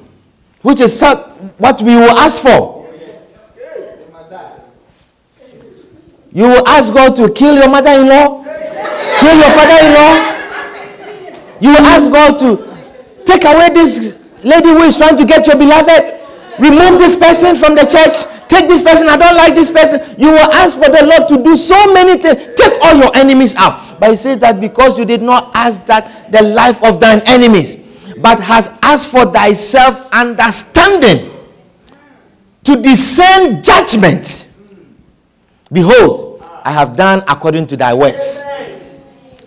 [0.62, 1.02] which is
[1.58, 2.82] what we will ask for.
[6.34, 8.43] You will ask God to kill your mother in law,
[9.19, 10.32] kill your father-in-law.
[11.60, 15.58] You will ask God to take away this lady who is trying to get your
[15.58, 16.19] beloved.
[16.58, 18.26] Remove this person from the church.
[18.47, 19.08] Take this person.
[19.10, 20.00] I don't like this person.
[20.17, 22.50] You will ask for the Lord to do so many things.
[22.58, 24.00] Take all your enemies out.
[24.00, 27.78] But he says that because you did not ask that the life of thine enemies,
[28.22, 31.32] but has asked for thyself understanding
[32.64, 34.48] to discern judgment.
[35.72, 38.44] Behold, I have done according to thy words.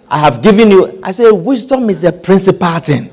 [0.09, 1.01] I have given you.
[1.03, 3.11] I say, wisdom is the principal thing.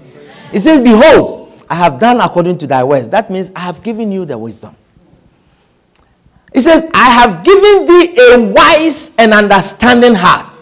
[0.52, 3.10] He says, Behold, I have done according to thy words.
[3.10, 4.76] That means I have given you the wisdom.
[6.54, 10.54] He says, I have given thee a wise and understanding heart,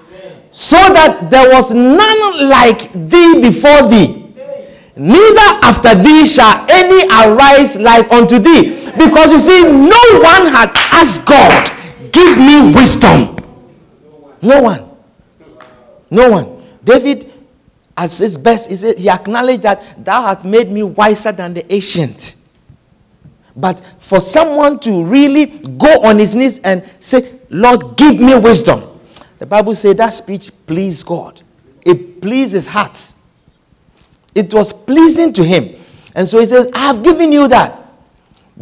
[0.51, 4.18] so that there was none like thee before thee,
[4.99, 8.91] neither after thee shall any arise like unto thee.
[8.97, 11.79] Because you see, no one had asked God,
[12.11, 13.35] Give me wisdom.
[14.41, 14.89] No one.
[16.09, 16.63] No one.
[16.83, 17.31] David,
[17.95, 22.35] at his best, he, said, acknowledged that thou hast made me wiser than the ancient.
[23.55, 28.99] But for someone to really go on his knees and say, Lord, give me wisdom.
[29.37, 31.41] The Bible says that speech pleased God.
[31.85, 33.13] It pleased his heart.
[34.39, 35.75] It was pleasing to him.
[36.15, 37.77] And so he says, I have given you that.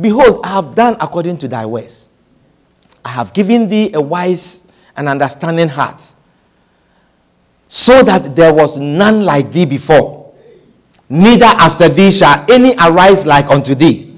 [0.01, 2.09] Behold, I have done according to thy ways.
[3.05, 4.63] I have given thee a wise
[4.95, 6.03] and understanding heart
[7.67, 10.33] so that there was none like thee before,
[11.09, 14.17] neither after thee shall any arise like unto thee.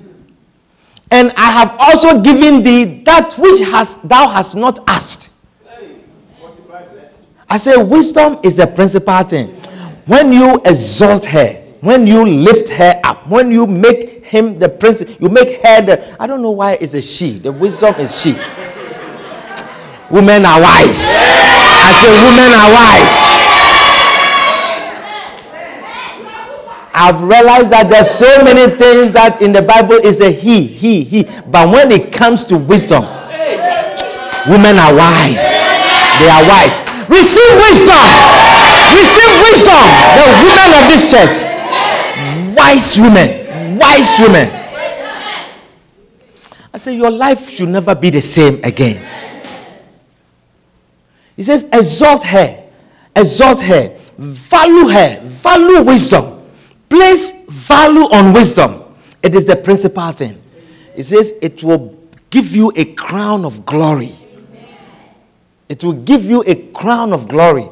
[1.11, 5.31] And I have also given thee that which has, thou hast not asked.
[7.49, 9.58] I say, wisdom is the principal thing.
[10.09, 15.03] When you exalt her, when you lift her up, when you make him the prince,
[15.19, 16.17] you make her the.
[16.19, 17.37] I don't know why it's a she.
[17.37, 18.31] The wisdom is she.
[20.09, 21.13] Women are wise.
[21.13, 23.17] I say, women are wise.
[26.91, 31.03] I've realized that there's so many things that in the Bible is a he, he,
[31.03, 31.23] he.
[31.51, 33.03] But when it comes to wisdom,
[34.49, 35.69] women are wise.
[36.17, 36.81] They are wise.
[37.07, 38.48] Receive wisdom.
[38.95, 39.83] Receive wisdom.
[40.17, 41.37] The women of this church.
[42.57, 43.77] Wise women.
[43.77, 44.47] Wise women.
[46.73, 49.05] I say your life should never be the same again.
[51.35, 52.65] He says, exalt her.
[53.15, 56.45] Exalt her value her, value wisdom,
[56.89, 58.83] place value on wisdom.
[59.23, 60.41] It is the principal thing.
[60.95, 61.97] It says it will
[62.29, 64.11] give you a crown of glory.
[65.69, 67.69] It will give you a crown of glory.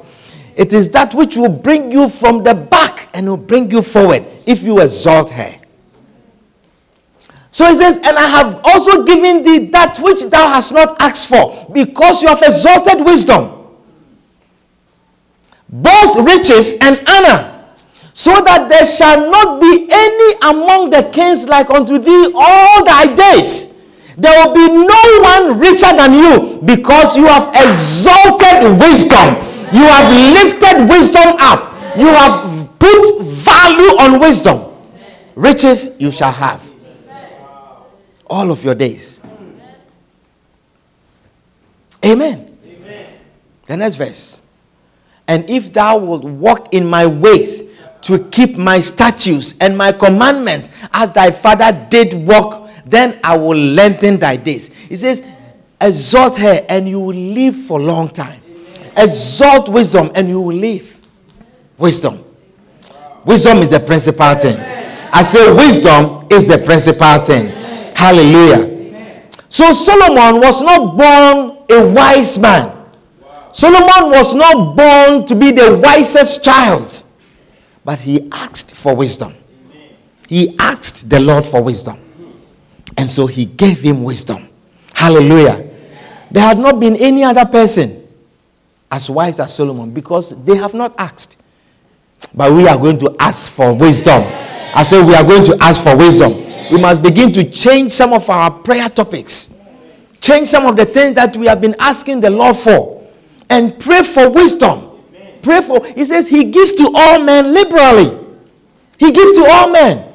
[0.57, 4.25] It is that which will bring you from the back and will bring you forward
[4.47, 5.55] if you exalt her.
[7.51, 11.27] So he says, And I have also given thee that which thou hast not asked
[11.27, 13.77] for, because you have exalted wisdom,
[15.69, 17.53] both riches and honor
[18.13, 23.13] so that there shall not be any among the kings like unto thee all thy
[23.13, 23.75] days.
[24.17, 29.46] There will be no one richer than you because you have exalted wisdom.
[29.73, 31.73] You have lifted wisdom up.
[31.97, 34.63] You have put value on wisdom.
[35.35, 36.63] Riches you shall have
[38.29, 39.21] all of your days.
[42.05, 42.57] Amen.
[43.65, 44.41] The next verse.
[45.27, 47.63] And if thou wilt walk in my ways
[48.01, 53.57] to keep my statutes and my commandments as thy father did walk, then I will
[53.57, 54.73] lengthen thy days.
[54.73, 55.23] He says,
[55.81, 58.41] Exalt her and you will live for a long time.
[58.97, 60.99] Exalt wisdom and you will live.
[61.77, 62.23] Wisdom.
[63.25, 64.57] Wisdom is the principal thing.
[65.13, 67.47] I say, wisdom is the principal thing.
[67.95, 69.27] Hallelujah.
[69.49, 72.85] So Solomon was not born a wise man.
[73.53, 77.03] Solomon was not born to be the wisest child,
[77.83, 79.33] but he asked for wisdom.
[80.27, 81.99] He asked the Lord for wisdom.
[82.97, 84.49] And so he gave him wisdom.
[84.93, 85.69] Hallelujah.
[86.31, 88.06] There had not been any other person
[88.91, 91.41] as wise as Solomon because they have not asked.
[92.33, 94.23] But we are going to ask for wisdom.
[94.73, 96.33] I say we are going to ask for wisdom.
[96.71, 99.53] We must begin to change some of our prayer topics.
[100.19, 103.07] Change some of the things that we have been asking the Lord for
[103.49, 104.83] and pray for wisdom.
[105.41, 108.25] Pray for, he says, he gives to all men liberally.
[108.99, 110.13] He gives to all men.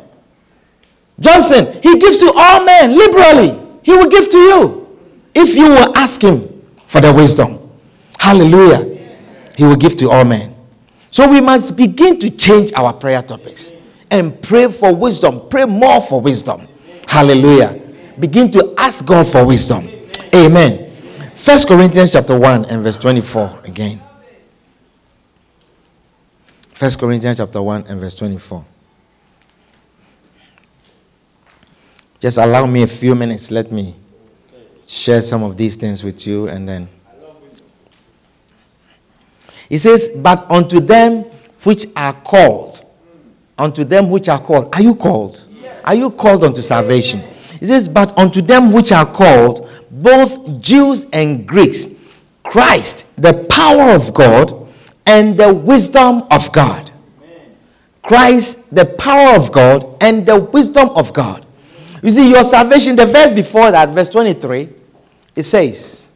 [1.21, 3.59] Johnson, he gives to all men liberally.
[3.83, 4.99] He will give to you
[5.35, 7.62] if you will ask him for the wisdom.
[8.23, 8.85] Hallelujah.
[9.57, 10.55] He will give to all men.
[11.11, 13.73] So we must begin to change our prayer topics
[14.13, 15.49] and pray for wisdom.
[15.49, 16.69] Pray more for wisdom.
[17.09, 17.83] Hallelujah.
[18.21, 19.91] Begin to ask God for wisdom.
[20.33, 20.95] Amen.
[21.35, 24.01] First Corinthians chapter 1 and verse 24 again.
[26.71, 28.65] First Corinthians chapter 1 and verse 24.
[32.21, 33.51] Just allow me a few minutes.
[33.51, 33.97] Let me
[34.87, 36.89] share some of these things with you and then.
[39.73, 41.23] He says, But unto them
[41.63, 42.85] which are called,
[43.57, 44.69] unto them which are called.
[44.75, 45.49] Are you called?
[45.51, 45.83] Yes.
[45.85, 47.23] Are you called unto salvation?
[47.59, 51.87] He says, But unto them which are called, both Jews and Greeks,
[52.43, 54.69] Christ, the power of God
[55.07, 56.93] and the wisdom of God.
[58.03, 61.47] Christ, the power of God and the wisdom of God.
[62.03, 64.69] You see, your salvation, the verse before that, verse 23,
[65.35, 66.09] it says,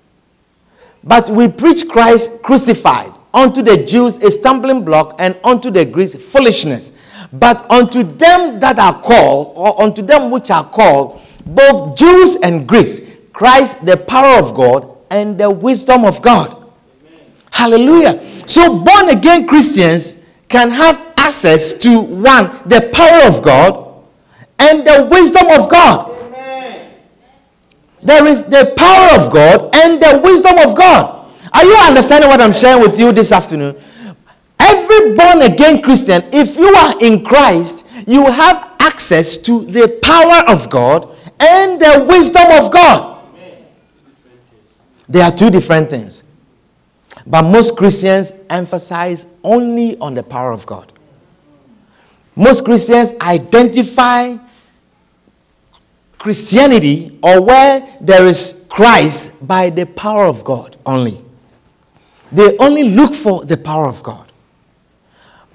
[1.02, 6.16] But we preach Christ crucified, unto the Jews a stumbling block, and unto the Greeks
[6.16, 6.92] foolishness.
[7.32, 12.66] But unto them that are called, or unto them which are called, both Jews and
[12.66, 13.00] Greeks,
[13.32, 16.50] Christ, the power of God and the wisdom of God.
[17.06, 17.32] Amen.
[17.52, 18.48] Hallelujah.
[18.48, 20.16] So, born again Christians
[20.48, 24.02] can have access to one, the power of God
[24.58, 26.10] and the wisdom of God.
[26.22, 26.94] Amen.
[28.00, 31.15] There is the power of God and the wisdom of God.
[31.56, 33.76] Are you understanding what I'm sharing with you this afternoon?
[34.58, 40.54] Every born again Christian, if you are in Christ, you have access to the power
[40.54, 43.24] of God and the wisdom of God.
[45.08, 46.24] They are two different things.
[47.26, 50.92] But most Christians emphasize only on the power of God.
[52.34, 54.36] Most Christians identify
[56.18, 61.22] Christianity or where there is Christ by the power of God only.
[62.36, 64.30] They only look for the power of God.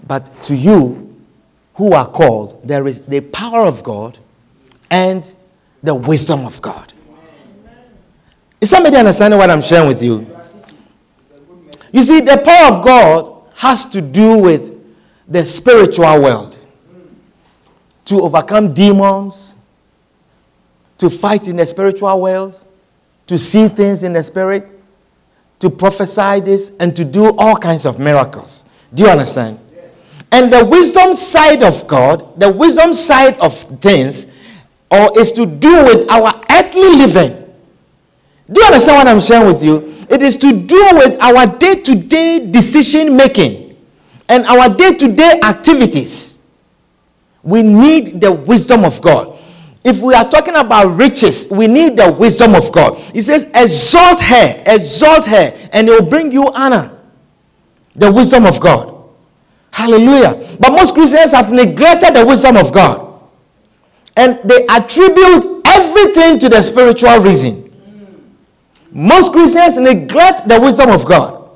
[0.07, 1.15] But to you
[1.75, 4.17] who are called, there is the power of God
[4.89, 5.35] and
[5.83, 6.91] the wisdom of God.
[8.59, 10.27] Is somebody understanding what I'm sharing with you?
[11.91, 14.83] You see, the power of God has to do with
[15.27, 16.57] the spiritual world.
[18.05, 19.53] To overcome demons,
[20.97, 22.59] to fight in the spiritual world,
[23.27, 24.80] to see things in the spirit,
[25.61, 28.65] to prophesy this, and to do all kinds of miracles.
[28.93, 29.57] Do you understand?
[30.31, 34.27] And the wisdom side of God, the wisdom side of things,
[34.89, 37.37] or is to do with our earthly living.
[38.51, 40.05] Do you understand what I'm sharing with you?
[40.09, 43.61] It is to do with our day to day decision making
[44.31, 46.39] and our day to day activities,
[47.43, 49.37] we need the wisdom of God.
[49.83, 52.97] If we are talking about riches, we need the wisdom of God.
[53.13, 56.97] He says, Exalt her, exalt her, and it will bring you honor.
[57.95, 58.91] The wisdom of God.
[59.71, 60.57] Hallelujah.
[60.59, 63.19] But most Christians have neglected the wisdom of God.
[64.15, 67.73] And they attribute everything to the spiritual reason.
[68.91, 71.49] Most Christians neglect the wisdom of God.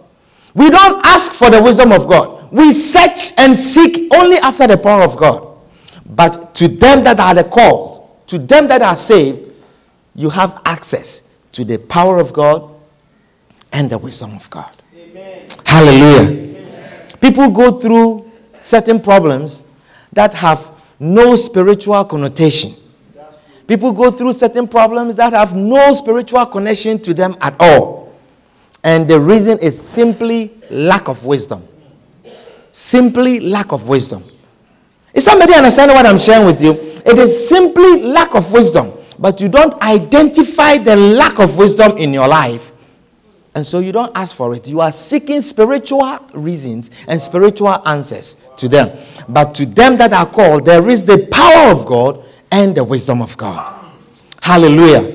[0.53, 2.51] We don't ask for the wisdom of God.
[2.51, 5.57] We search and seek only after the power of God.
[6.05, 7.94] But to them that are the called,
[8.27, 9.51] to them that are saved,
[10.15, 12.71] you have access to the power of God
[13.71, 14.73] and the wisdom of God.
[14.95, 15.47] Amen.
[15.65, 16.29] Hallelujah.
[16.29, 17.07] Amen.
[17.21, 19.63] People go through certain problems
[20.13, 22.73] that have no spiritual connotation.
[23.67, 28.13] People go through certain problems that have no spiritual connection to them at all.
[28.83, 31.67] And the reason is simply lack of wisdom.
[32.71, 34.23] Simply lack of wisdom.
[35.13, 36.94] Is somebody understanding what I'm sharing with you?
[37.05, 38.91] It is simply lack of wisdom.
[39.17, 42.73] But you don't identify the lack of wisdom in your life.
[43.55, 44.67] And so you don't ask for it.
[44.67, 48.97] You are seeking spiritual reasons and spiritual answers to them.
[49.29, 53.21] But to them that are called, there is the power of God and the wisdom
[53.21, 53.85] of God.
[54.41, 55.13] Hallelujah.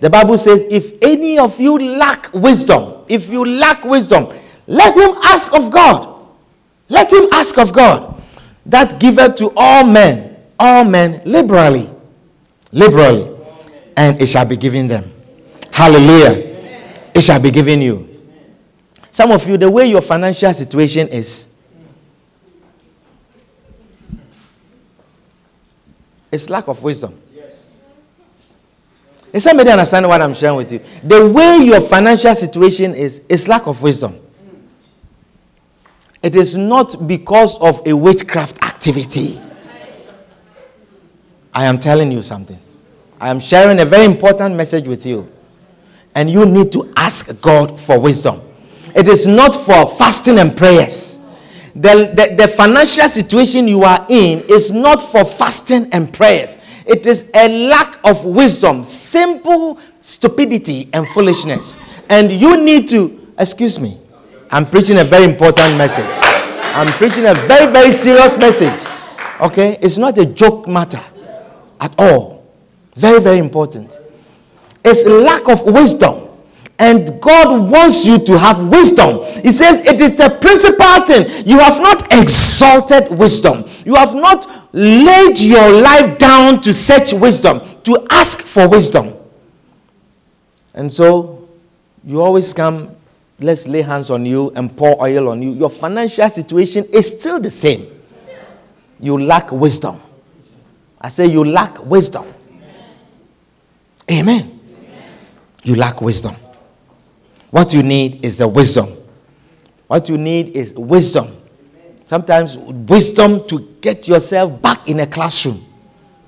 [0.00, 4.28] The Bible says, if any of you lack wisdom, if you lack wisdom,
[4.66, 6.26] let him ask of God.
[6.88, 8.22] Let him ask of God
[8.64, 11.90] that giveth to all men, all men liberally,
[12.72, 13.34] liberally,
[13.96, 15.12] and it shall be given them.
[15.72, 16.42] Hallelujah.
[17.14, 18.08] It shall be given you.
[19.10, 21.48] Some of you, the way your financial situation is,
[26.36, 27.18] It's lack of wisdom.
[29.32, 30.80] Is somebody understand what I'm sharing with you?
[31.02, 34.18] The way your financial situation is, is lack of wisdom.
[36.22, 39.40] It is not because of a witchcraft activity.
[41.56, 42.58] I am telling you something.
[43.20, 45.26] I am sharing a very important message with you.
[46.14, 48.40] And you need to ask God for wisdom.
[48.94, 51.16] It is not for fasting and prayers
[51.76, 56.56] the, the, the financial situation you are in is not for fasting and prayers.
[56.86, 61.76] It is a lack of wisdom, simple stupidity and foolishness.
[62.08, 63.98] And you need to, excuse me,
[64.50, 66.06] I'm preaching a very important message.
[66.74, 68.86] I'm preaching a very, very serious message.
[69.40, 69.76] Okay?
[69.82, 71.00] It's not a joke matter
[71.80, 72.44] at all.
[72.94, 73.98] Very, very important.
[74.84, 76.22] It's a lack of wisdom.
[76.78, 79.24] And God wants you to have wisdom.
[79.42, 81.46] He says it is the principal thing.
[81.46, 83.64] You have not exalted wisdom.
[83.84, 89.14] You have not laid your life down to search wisdom, to ask for wisdom.
[90.74, 91.48] And so
[92.04, 92.94] you always come,
[93.40, 95.52] let's lay hands on you and pour oil on you.
[95.52, 97.86] Your financial situation is still the same.
[99.00, 100.00] You lack wisdom.
[101.00, 102.24] I say you lack wisdom.
[104.10, 104.60] Amen.
[105.62, 106.34] You lack wisdom.
[107.50, 108.96] What you need is the wisdom.
[109.86, 111.36] What you need is wisdom.
[112.04, 115.64] Sometimes wisdom to get yourself back in a classroom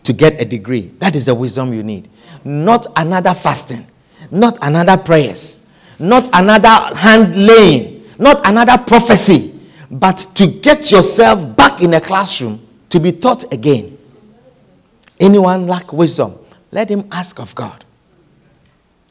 [0.05, 0.93] to get a degree.
[1.01, 2.09] That is the wisdom you need.
[2.45, 3.87] Not another fasting,
[4.31, 5.59] not another prayers,
[5.99, 9.55] not another hand laying, not another prophecy,
[9.91, 13.98] but to get yourself back in a classroom to be taught again.
[15.21, 16.39] Anyone lack wisdom,
[16.71, 17.85] let him ask of God.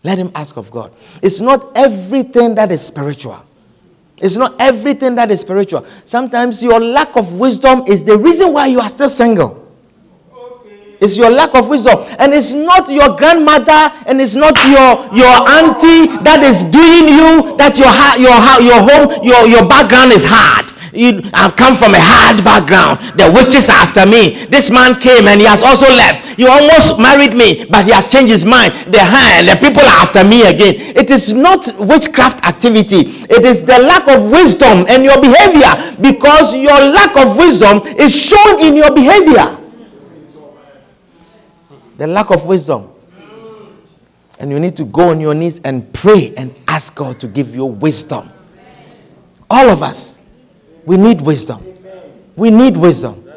[0.04, 0.94] Let him ask of God.
[1.22, 3.44] It's not everything that is spiritual.
[4.20, 5.86] It's not everything that is spiritual.
[6.06, 9.68] Sometimes your lack of wisdom is the reason why you are still single.
[11.00, 12.00] It's your lack of wisdom.
[12.18, 17.54] And it's not your grandmother and it's not your, your auntie that is doing you
[17.58, 20.74] that your, your, your home, your, your background is hard.
[20.98, 22.98] You, I've come from a hard background.
[23.14, 24.46] The witches are after me.
[24.50, 26.40] This man came and he has also left.
[26.40, 28.74] You almost married me, but he has changed his mind.
[28.90, 28.98] The
[29.46, 30.74] the people are after me again.
[30.98, 33.14] It is not witchcraft activity.
[33.30, 35.70] It is the lack of wisdom and your behavior
[36.02, 39.54] because your lack of wisdom is shown in your behavior.
[41.98, 42.90] The lack of wisdom.
[44.40, 47.56] And you need to go on your knees and pray and ask God to give
[47.56, 48.32] you wisdom.
[49.50, 50.17] All of us.
[50.88, 51.62] We need wisdom.
[52.38, 53.30] We need wisdom.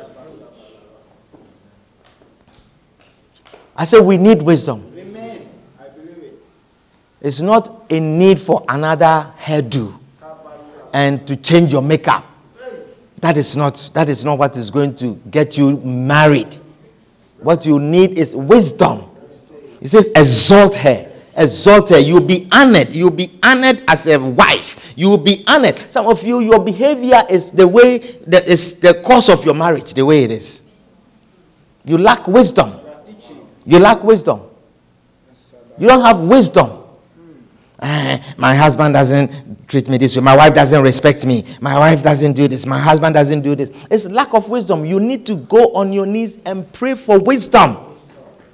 [3.74, 4.86] I said we need wisdom.
[7.20, 9.98] It's not a need for another hairdo
[10.94, 12.24] and to change your makeup.
[13.18, 16.56] That is not that is not what is going to get you married.
[17.40, 19.10] What you need is wisdom.
[19.80, 21.09] He says, exalt her.
[21.40, 22.06] Exalted.
[22.06, 22.90] You'll be honored.
[22.90, 24.92] You'll be honored as a wife.
[24.96, 25.92] You will be honored.
[25.92, 29.94] Some of you, your behavior is the way that is the cause of your marriage,
[29.94, 30.62] the way it is.
[31.84, 32.74] You lack wisdom.
[33.64, 34.42] You lack wisdom.
[35.78, 36.76] You don't have wisdom.
[37.78, 40.22] Uh, my husband doesn't treat me this way.
[40.22, 41.44] My wife doesn't respect me.
[41.62, 42.66] My wife doesn't do this.
[42.66, 43.70] My husband doesn't do this.
[43.90, 44.84] It's lack of wisdom.
[44.84, 47.78] You need to go on your knees and pray for wisdom.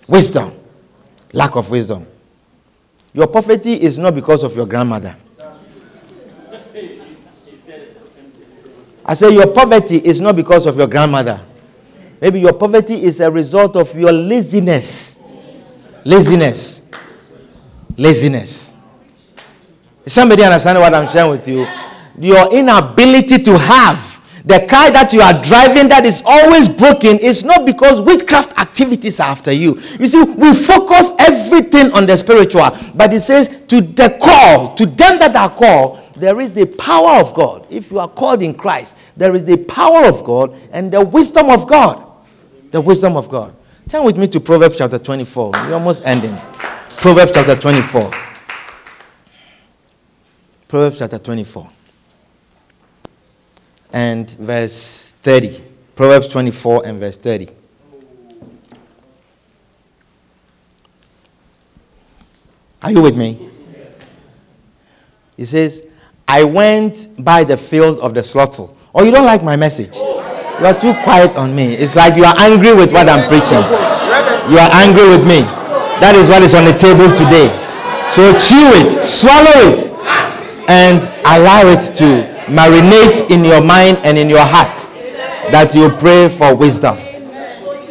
[0.06, 0.52] Wisdom.
[1.32, 2.06] Lack of wisdom.
[3.16, 5.16] Your poverty is not because of your grandmother.
[9.06, 11.40] I say your poverty is not because of your grandmother.
[12.20, 15.18] Maybe your poverty is a result of your laziness.
[16.04, 16.82] Laziness.
[17.96, 18.76] Laziness.
[20.04, 21.66] Somebody understand what I'm sharing with you?
[22.18, 24.15] Your inability to have
[24.46, 29.18] the car that you are driving that is always broken is not because witchcraft activities
[29.18, 29.74] are after you.
[29.98, 34.86] You see, we focus everything on the spiritual, but it says to the call, to
[34.86, 37.66] them that are called, there is the power of God.
[37.70, 41.50] If you are called in Christ, there is the power of God and the wisdom
[41.50, 42.04] of God.
[42.70, 43.52] The wisdom of God.
[43.88, 45.50] Turn with me to Proverbs chapter 24.
[45.54, 46.36] We're almost ending.
[46.98, 48.10] Proverbs chapter 24.
[50.68, 51.68] Proverbs chapter 24
[53.92, 55.62] and verse 30.
[55.94, 57.48] Proverbs 24 and verse 30.
[62.82, 63.48] Are you with me?
[65.36, 65.82] He says,
[66.28, 68.76] I went by the field of the slothful.
[68.94, 69.96] Oh, you don't like my message?
[69.96, 71.74] You are too quiet on me.
[71.74, 73.60] It's like you are angry with what I'm preaching.
[74.52, 75.42] You are angry with me.
[76.00, 77.48] That is what is on the table today.
[78.12, 79.90] So chew it, swallow it,
[80.68, 82.04] and allow it to
[82.46, 84.74] marinate in your mind and in your heart
[85.50, 86.96] that you pray for wisdom.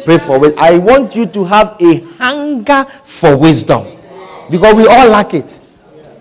[0.04, 0.58] Pray for wisdom.
[0.60, 3.84] I want you to have a hunger for wisdom
[4.50, 5.60] because we all lack it.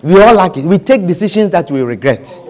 [0.01, 0.65] We all lack it.
[0.65, 2.41] We take decisions that we regret.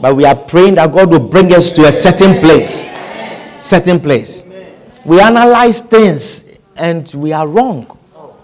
[0.00, 2.88] But we are praying that God will bring us to a certain place.
[3.58, 4.44] Certain place.
[5.04, 6.44] We analyze things
[6.76, 7.98] and we are wrong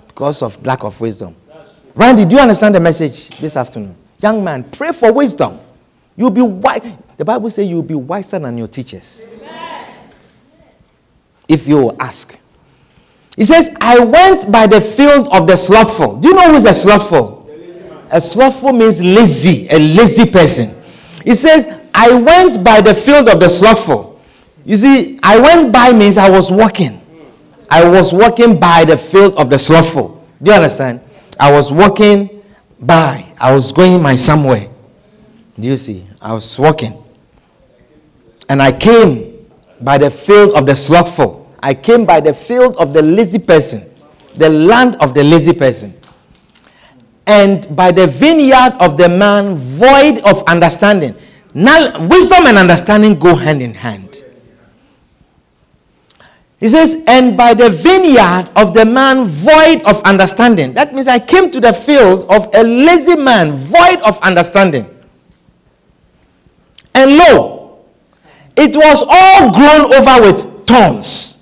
[0.07, 1.35] because of lack of wisdom.
[1.95, 3.97] Randy, do you understand the message this afternoon?
[4.21, 5.61] Young man, pray for wisdom.
[6.17, 6.97] You'll be wise.
[7.17, 9.27] The Bible says you'll be wiser than your teachers.
[9.33, 9.95] Amen.
[11.49, 12.39] If you ask.
[13.37, 16.17] He says, I went by the field of the slothful.
[16.19, 17.49] Do you know who is a slothful?
[18.11, 20.75] A slothful means lazy, a lazy person.
[21.25, 24.21] He says, I went by the field of the slothful.
[24.65, 27.01] You see, I went by means I was walking.
[27.71, 30.27] I was walking by the field of the slothful.
[30.43, 31.01] Do you understand?
[31.39, 32.38] I was walking
[32.81, 33.25] by.
[33.39, 34.69] I was going my somewhere.
[35.59, 36.07] Do you see?
[36.21, 37.03] I was walking.
[38.49, 39.47] And I came
[39.81, 41.53] by the field of the slothful.
[41.63, 43.89] I came by the field of the lazy person,
[44.35, 45.95] the land of the lazy person.
[47.27, 51.15] And by the vineyard of the man void of understanding.
[51.53, 54.08] Now, wisdom and understanding go hand in hand.
[56.61, 60.75] He says, and by the vineyard of the man void of understanding.
[60.75, 64.87] That means I came to the field of a lazy man void of understanding.
[66.95, 67.79] And lo,
[68.57, 71.39] it was all grown over with thorns.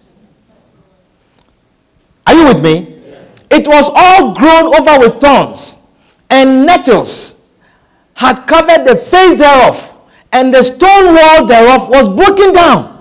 [2.27, 3.01] Are you with me?
[3.51, 5.79] It was all grown over with thorns,
[6.29, 7.41] and nettles
[8.13, 9.99] had covered the face thereof,
[10.33, 12.96] and the stone wall thereof was broken down.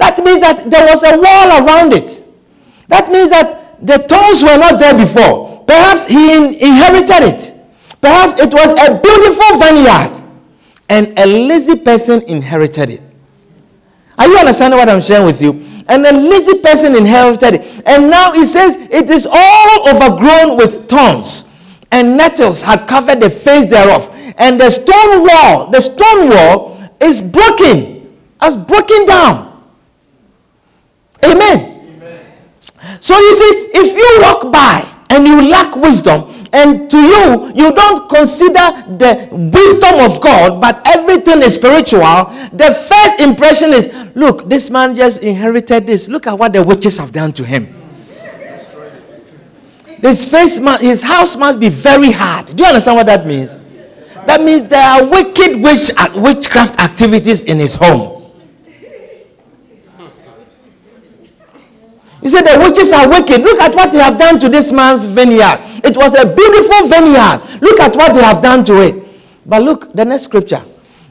[0.00, 2.24] That means that there was a wall around it.
[2.88, 5.62] That means that the thorns were not there before.
[5.66, 7.54] Perhaps he inherited it.
[8.00, 10.24] Perhaps it was a beautiful vineyard
[10.88, 13.02] and a lazy person inherited it.
[14.18, 15.52] Are you understanding what I'm sharing with you?
[15.86, 17.82] And a lazy person inherited it.
[17.86, 21.44] And now he says it is all overgrown with thorns,
[21.92, 24.08] and nettles had covered the face thereof.
[24.38, 29.49] And the stone wall, the stone wall is broken, has broken down.
[31.24, 31.96] Amen.
[31.96, 33.00] Amen.
[33.00, 37.72] So you see, if you walk by and you lack wisdom, and to you, you
[37.72, 38.66] don't consider
[38.98, 42.00] the wisdom of God, but everything is spiritual.
[42.52, 46.08] The first impression is look, this man just inherited this.
[46.08, 47.76] Look at what the witches have done to him.
[50.02, 52.46] His, face, his house must be very hard.
[52.56, 53.66] Do you understand what that means?
[54.26, 58.19] That means there are wicked witch, witchcraft activities in his home.
[62.22, 63.40] He said, The witches are wicked.
[63.40, 65.60] Look at what they have done to this man's vineyard.
[65.84, 67.40] It was a beautiful vineyard.
[67.62, 68.94] Look at what they have done to it.
[69.46, 70.62] But look, the next scripture.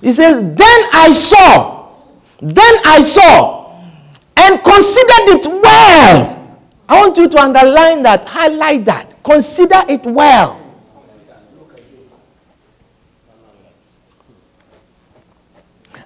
[0.01, 1.95] He says, Then I saw,
[2.39, 3.81] then I saw,
[4.37, 6.35] and considered it well.
[6.87, 10.59] I want you to underline that, highlight that, consider it well.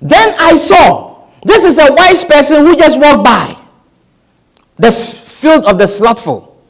[0.01, 3.62] Then I saw, this is a wise person who just walked by
[4.77, 6.61] the field of the slothful.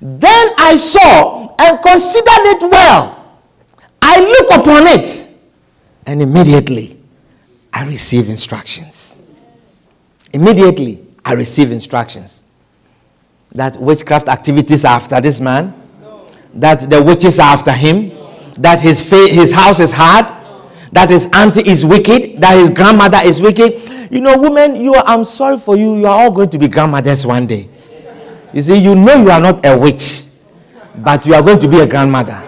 [0.00, 3.38] Then I saw and considered it well.
[4.00, 5.28] I look upon it,
[6.06, 7.00] and immediately
[7.72, 9.22] I receive instructions.
[10.32, 12.42] Immediately I receive instructions
[13.54, 15.74] that witchcraft activities are after this man,
[16.54, 18.10] that the witches are after him,
[18.58, 20.26] that his, fa- his house is hard,
[20.92, 23.90] that his auntie is wicked, that his grandmother is wicked.
[24.12, 25.96] You know, women, you are, I'm sorry for you.
[25.96, 27.68] You are all going to be grandmothers one day.
[28.52, 30.24] You see, you know you are not a witch,
[30.96, 32.42] but you are going to be a grandmother.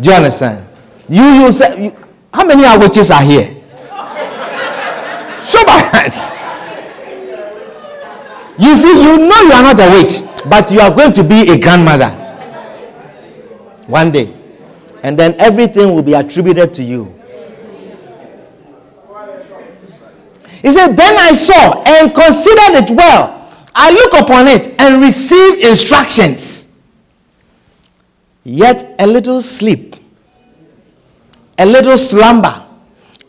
[0.00, 0.66] Do you understand?
[1.08, 1.96] You, you say, you,
[2.32, 3.54] how many are witches are here?
[5.44, 6.32] Show my hands.
[8.58, 11.50] You see, you know you are not a witch, but you are going to be
[11.50, 12.08] a grandmother
[13.86, 14.32] one day.
[15.02, 17.18] And then everything will be attributed to you.
[20.62, 23.38] He said, Then I saw and considered it well.
[23.74, 26.68] I look upon it and receive instructions.
[28.44, 29.96] Yet a little sleep,
[31.58, 32.64] a little slumber,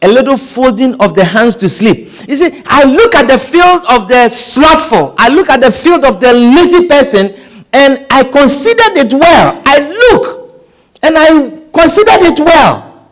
[0.02, 2.12] a little folding of the hands to sleep.
[2.28, 6.04] You see, I look at the field of the slothful, I look at the field
[6.04, 7.34] of the lazy person,
[7.72, 9.62] and I considered it well.
[9.66, 10.66] I look
[11.04, 13.10] and I considered it well,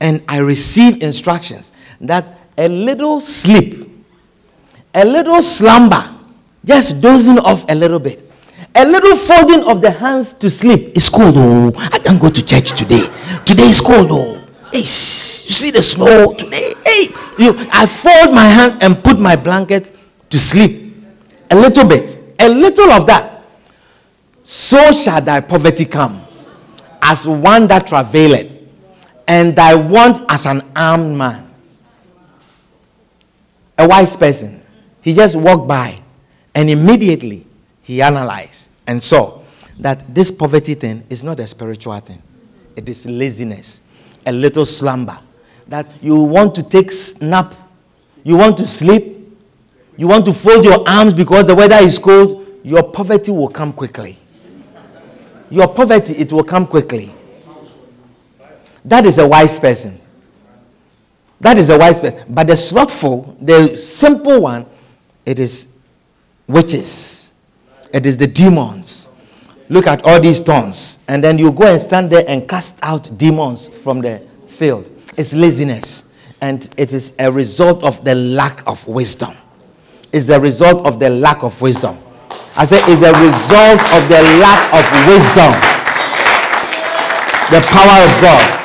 [0.00, 3.88] and I receive instructions that a little sleep,
[4.94, 6.14] a little slumber,
[6.64, 8.26] just dozing off a little bit.
[8.74, 10.92] A little folding of the hands to sleep.
[10.94, 11.72] It's cold, oh.
[11.92, 13.04] I can't go to church today.
[13.44, 14.36] Today is cold, oh.
[14.72, 16.74] Hey, you see the snow today?
[16.84, 19.96] Hey, you, I fold my hands and put my blanket
[20.30, 20.94] to sleep.
[21.50, 22.34] A little bit.
[22.38, 23.42] A little of that.
[24.44, 26.19] So shall thy poverty come
[27.02, 28.50] as one that travaileth,
[29.26, 31.48] and thy want as an armed man.
[33.78, 34.62] A wise person.
[35.02, 36.00] He just walked by
[36.54, 37.46] and immediately
[37.82, 39.40] he analyzed and saw
[39.78, 42.22] that this poverty thing is not a spiritual thing,
[42.76, 43.80] it is laziness,
[44.26, 45.18] a little slumber.
[45.68, 46.92] That you want to take
[47.22, 47.54] nap,
[48.24, 49.16] you want to sleep,
[49.96, 53.72] you want to fold your arms because the weather is cold, your poverty will come
[53.72, 54.18] quickly.
[55.50, 57.12] Your poverty, it will come quickly.
[58.84, 60.00] That is a wise person.
[61.40, 62.24] That is a wise person.
[62.28, 64.66] But the slothful, the simple one,
[65.26, 65.68] it is
[66.46, 67.32] witches.
[67.92, 69.08] It is the demons.
[69.68, 70.98] Look at all these tongues.
[71.08, 74.90] And then you go and stand there and cast out demons from the field.
[75.16, 76.04] It's laziness.
[76.40, 79.36] And it is a result of the lack of wisdom.
[80.12, 81.98] It's the result of the lack of wisdom.
[82.56, 85.52] I say it's the result of the lack of wisdom.
[87.50, 88.60] The power of God.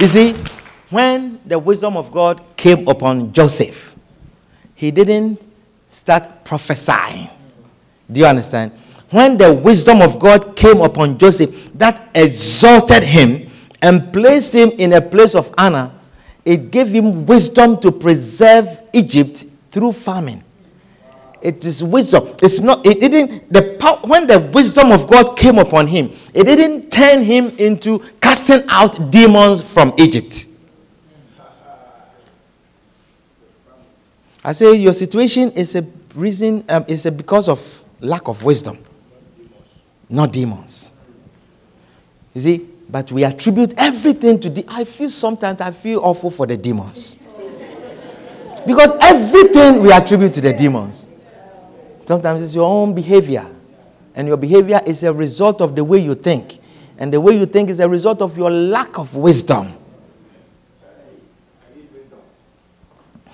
[0.00, 0.34] You see,
[0.90, 3.96] when the wisdom of God came upon Joseph,
[4.74, 5.46] he didn't
[5.90, 7.30] start prophesying.
[8.10, 8.72] Do you understand?
[9.10, 14.92] When the wisdom of God came upon Joseph, that exalted him and placed him in
[14.92, 15.92] a place of honor,
[16.44, 20.42] it gave him wisdom to preserve Egypt through famine.
[21.42, 22.34] It is wisdom.
[22.42, 26.44] It's not, it didn't, the power, when the wisdom of God came upon him, it
[26.44, 30.46] didn't turn him into casting out demons from Egypt.
[34.42, 35.84] I say your situation is a
[36.14, 38.78] reason, um, is a because of lack of wisdom,
[40.08, 40.92] not demons.
[42.32, 44.64] You see, but we attribute everything to the.
[44.68, 47.18] I feel sometimes I feel awful for the demons.
[48.66, 51.06] Because everything we attribute to the demons.
[52.06, 53.46] Sometimes it's your own behavior.
[54.14, 56.60] And your behavior is a result of the way you think.
[56.98, 59.74] And the way you think is a result of your lack of wisdom.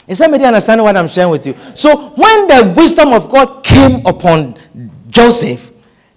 [0.09, 1.55] Is somebody understanding what I'm sharing with you?
[1.75, 4.59] So, when the wisdom of God came upon
[5.09, 5.71] Joseph,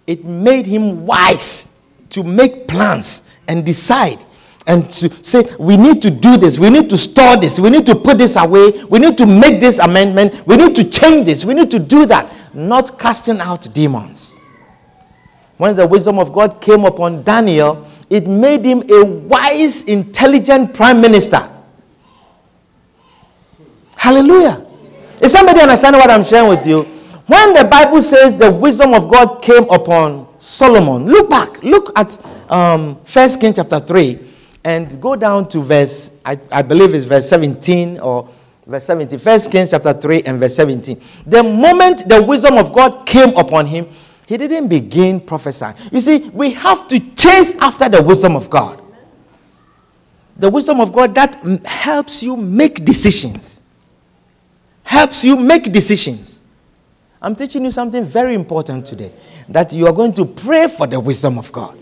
[0.07, 1.71] it made him wise
[2.09, 4.25] to make plans and decide
[4.67, 7.85] and to say, we need to do this, we need to store this, we need
[7.85, 11.45] to put this away, we need to make this amendment, we need to change this,
[11.45, 14.37] we need to do that, not casting out demons.
[15.57, 21.01] When the wisdom of God came upon Daniel, it made him a wise, intelligent prime
[21.01, 21.49] minister.
[23.95, 24.65] Hallelujah.
[25.21, 26.83] Is somebody understanding what I'm sharing with you?
[27.27, 32.19] When the Bible says the wisdom of God came upon Solomon, look back, look at
[32.51, 34.19] um, 1 King chapter 3
[34.63, 38.29] and go down to verse, I, I believe it's verse 17 or
[38.65, 39.19] verse 17.
[39.19, 41.01] 1 Kings chapter 3 and verse 17.
[41.25, 43.87] The moment the wisdom of God came upon him,
[44.27, 45.75] he didn't begin prophesying.
[45.91, 48.81] You see, we have to chase after the wisdom of God.
[50.37, 53.61] the wisdom of God that helps you make decisions.
[54.83, 56.43] Helps you make decisions.
[57.21, 59.11] I'm teaching you something very important today
[59.49, 61.77] that you are going to pray for the wisdom of God.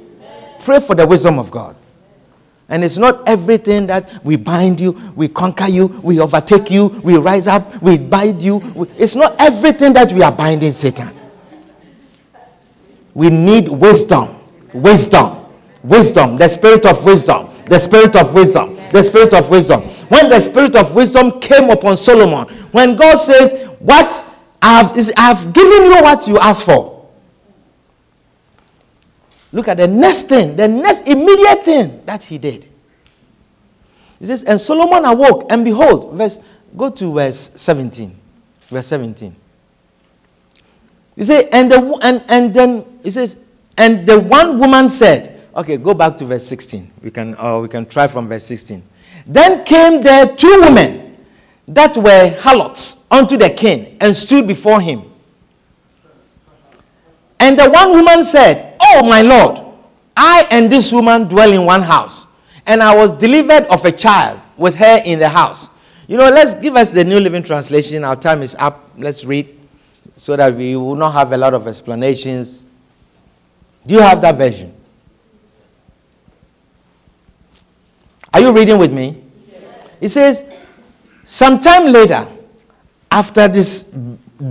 [0.59, 1.75] Pray for the wisdom of God.
[2.69, 7.17] And it's not everything that we bind you, we conquer you, we overtake you, we
[7.17, 8.61] rise up, we bind you.
[8.97, 11.13] It's not everything that we are binding Satan.
[13.13, 14.39] We need wisdom,
[14.73, 15.45] wisdom,
[15.83, 19.81] wisdom, the spirit of wisdom, the spirit of wisdom, the spirit of wisdom.
[20.09, 24.27] When the spirit of wisdom came upon Solomon, when God says, What
[24.61, 26.92] I have, is, I have given you what you asked for.
[29.53, 32.67] Look at the next thing, the next immediate thing that he did.
[34.19, 36.39] He says, And Solomon awoke, and behold, verse,
[36.75, 38.13] go to verse 17.
[38.69, 39.35] Verse 17.
[41.15, 43.37] He said, and the and and then he says,
[43.77, 46.91] and the one woman said, okay, go back to verse 16.
[47.03, 48.81] We can or we can try from verse 16.
[49.27, 51.17] Then came there two women
[51.67, 55.03] that were harlots unto the king and stood before him.
[57.39, 59.59] And the one woman said, Oh my lord,
[60.15, 62.27] I and this woman dwell in one house,
[62.65, 65.69] and I was delivered of a child with her in the house.
[66.07, 68.03] You know, let's give us the New Living Translation.
[68.03, 68.91] Our time is up.
[68.97, 69.57] Let's read
[70.17, 72.65] so that we will not have a lot of explanations.
[73.85, 74.73] Do you have that version?
[78.33, 79.23] Are you reading with me?
[80.01, 80.45] It says,
[81.23, 82.27] sometime later,
[83.09, 83.91] after this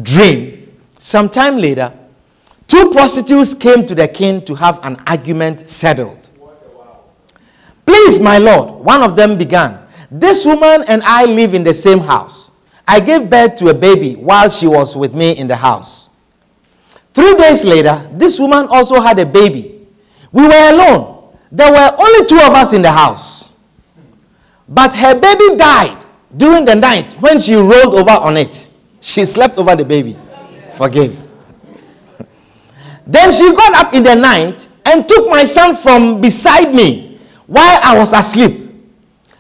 [0.03, 1.93] dream, sometime later,
[2.73, 6.31] two prostitutes came to the king to have an argument settled.
[7.85, 9.79] Please, my lord, one of them began.
[10.11, 12.51] This woman and I live in the same house.
[12.89, 16.09] I gave birth to a baby while she was with me in the house.
[17.13, 19.87] Three days later, this woman also had a baby.
[20.33, 21.37] We were alone.
[21.51, 23.53] There were only two of us in the house.
[24.67, 28.67] But her baby died during the night when she rolled over on it.
[29.03, 30.17] She slept over the baby.
[30.79, 31.22] Forgive.
[33.13, 37.79] Then she got up in the night and took my son from beside me while
[37.83, 38.73] I was asleep.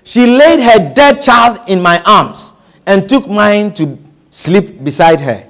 [0.05, 2.53] She laid her dead child in my arms
[2.87, 3.97] and took mine to
[4.29, 5.49] sleep beside her.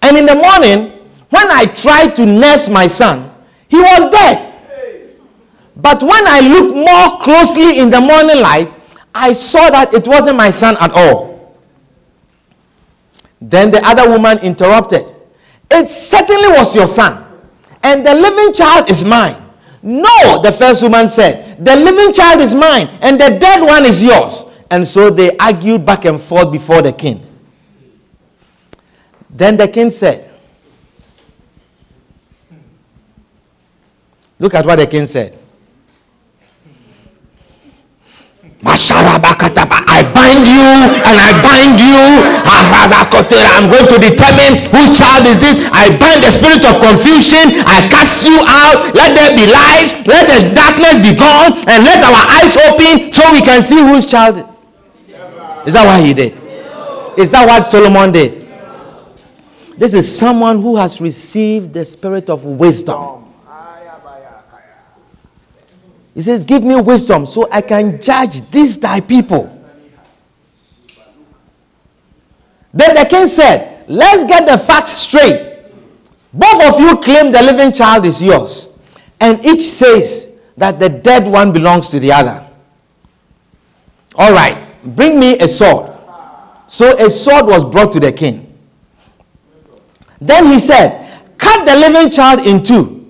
[0.00, 0.92] And in the morning,
[1.30, 3.32] when I tried to nurse my son,
[3.66, 4.54] he was dead.
[5.74, 8.72] But when I looked more closely in the morning light,
[9.12, 11.56] I saw that it wasn't my son at all.
[13.40, 15.16] Then the other woman interrupted.
[15.70, 17.24] It certainly was your son,
[17.82, 19.36] and the living child is mine.
[19.82, 24.02] No, the first woman said, the living child is mine, and the dead one is
[24.02, 24.44] yours.
[24.70, 27.26] And so they argued back and forth before the king.
[29.28, 30.30] Then the king said,
[34.38, 35.36] Look at what the king said.
[38.64, 40.64] I bind you
[41.04, 42.19] and I bind you.
[43.60, 45.68] I'm going to determine whose child is this.
[45.72, 47.60] I bind the spirit of confusion.
[47.64, 48.94] I cast you out.
[48.96, 50.04] Let there be light.
[50.08, 51.60] Let the darkness be gone.
[51.68, 54.38] And let our eyes open so we can see whose child.
[55.66, 56.32] Is that what he did?
[57.18, 58.48] Is that what Solomon did?
[59.76, 63.24] This is someone who has received the spirit of wisdom.
[66.14, 69.59] He says, Give me wisdom so I can judge these thy people.
[72.72, 75.58] Then the king said, Let's get the facts straight.
[76.32, 78.68] Both of you claim the living child is yours,
[79.20, 82.46] and each says that the dead one belongs to the other.
[84.14, 85.90] All right, bring me a sword.
[86.66, 88.56] So a sword was brought to the king.
[90.20, 91.00] Then he said,
[91.36, 93.00] Cut the living child in two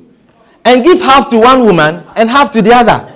[0.64, 3.06] and give half to one woman and half to the other.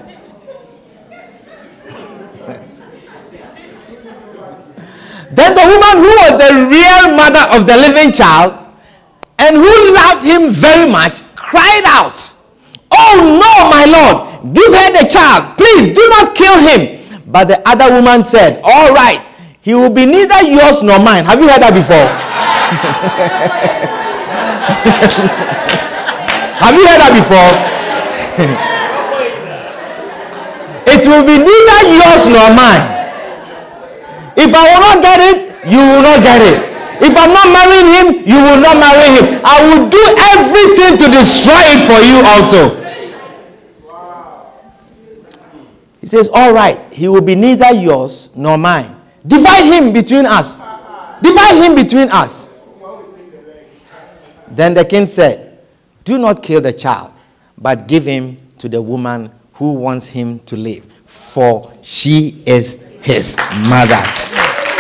[5.35, 8.55] Then the woman who was the real mother of the living child
[9.39, 12.33] and who loved him very much cried out,
[12.91, 15.57] Oh no, my lord, give her the child.
[15.59, 17.03] Please do not kill him.
[17.27, 19.21] But the other woman said, All right,
[19.61, 21.25] he will be neither yours nor mine.
[21.25, 22.07] Have you heard that before?
[26.63, 27.51] Have you heard that before?
[30.95, 32.94] it will be neither yours nor mine.
[34.37, 36.75] If I will not get it, you will not get it.
[37.03, 39.41] If I'm not marrying him, you will not marry him.
[39.45, 40.03] I will do
[40.35, 42.83] everything to destroy it for you also.
[46.01, 48.95] He says, All right, he will be neither yours nor mine.
[49.27, 50.55] Divide him between us.
[51.23, 52.49] Divide him between us.
[54.49, 55.59] Then the king said,
[56.05, 57.13] Do not kill the child,
[57.59, 60.85] but give him to the woman who wants him to live.
[61.35, 63.37] for she is his
[63.69, 64.24] mother.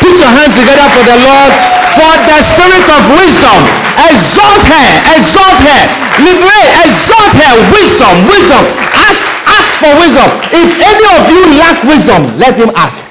[0.05, 1.53] Put your hands together for the Lord
[1.97, 3.61] for the spirit of wisdom.
[4.05, 5.81] Exalt her, exalt her,
[6.21, 7.53] liberate, exalt her.
[7.73, 8.63] Wisdom, wisdom.
[9.01, 10.29] Ask, ask for wisdom.
[10.53, 13.07] If any of you lack wisdom, let him ask.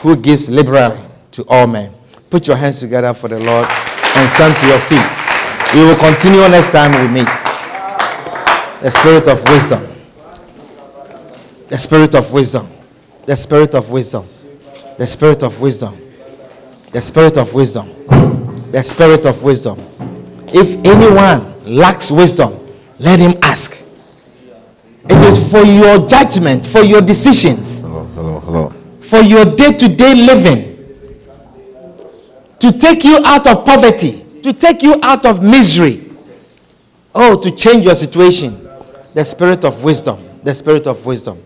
[0.00, 0.98] Who gives liberally
[1.32, 1.92] to all men?
[2.30, 5.04] Put your hands together for the Lord and stand to your feet.
[5.74, 7.28] We will continue next time we meet.
[8.80, 9.86] The spirit of wisdom.
[11.66, 12.70] The spirit of wisdom.
[13.26, 14.26] The spirit of wisdom.
[14.98, 15.98] The spirit of wisdom.
[16.92, 17.88] The spirit of wisdom.
[18.72, 19.78] The spirit of wisdom.
[20.48, 22.66] If anyone lacks wisdom,
[22.98, 23.76] let him ask.
[25.08, 28.68] It is for your judgment, for your decisions, Hello, hello, hello.
[29.00, 30.72] for your day to day living,
[32.58, 36.10] to take you out of poverty, to take you out of misery.
[37.14, 38.68] Oh, to change your situation.
[39.14, 40.18] The spirit of wisdom.
[40.42, 41.42] The spirit of wisdom.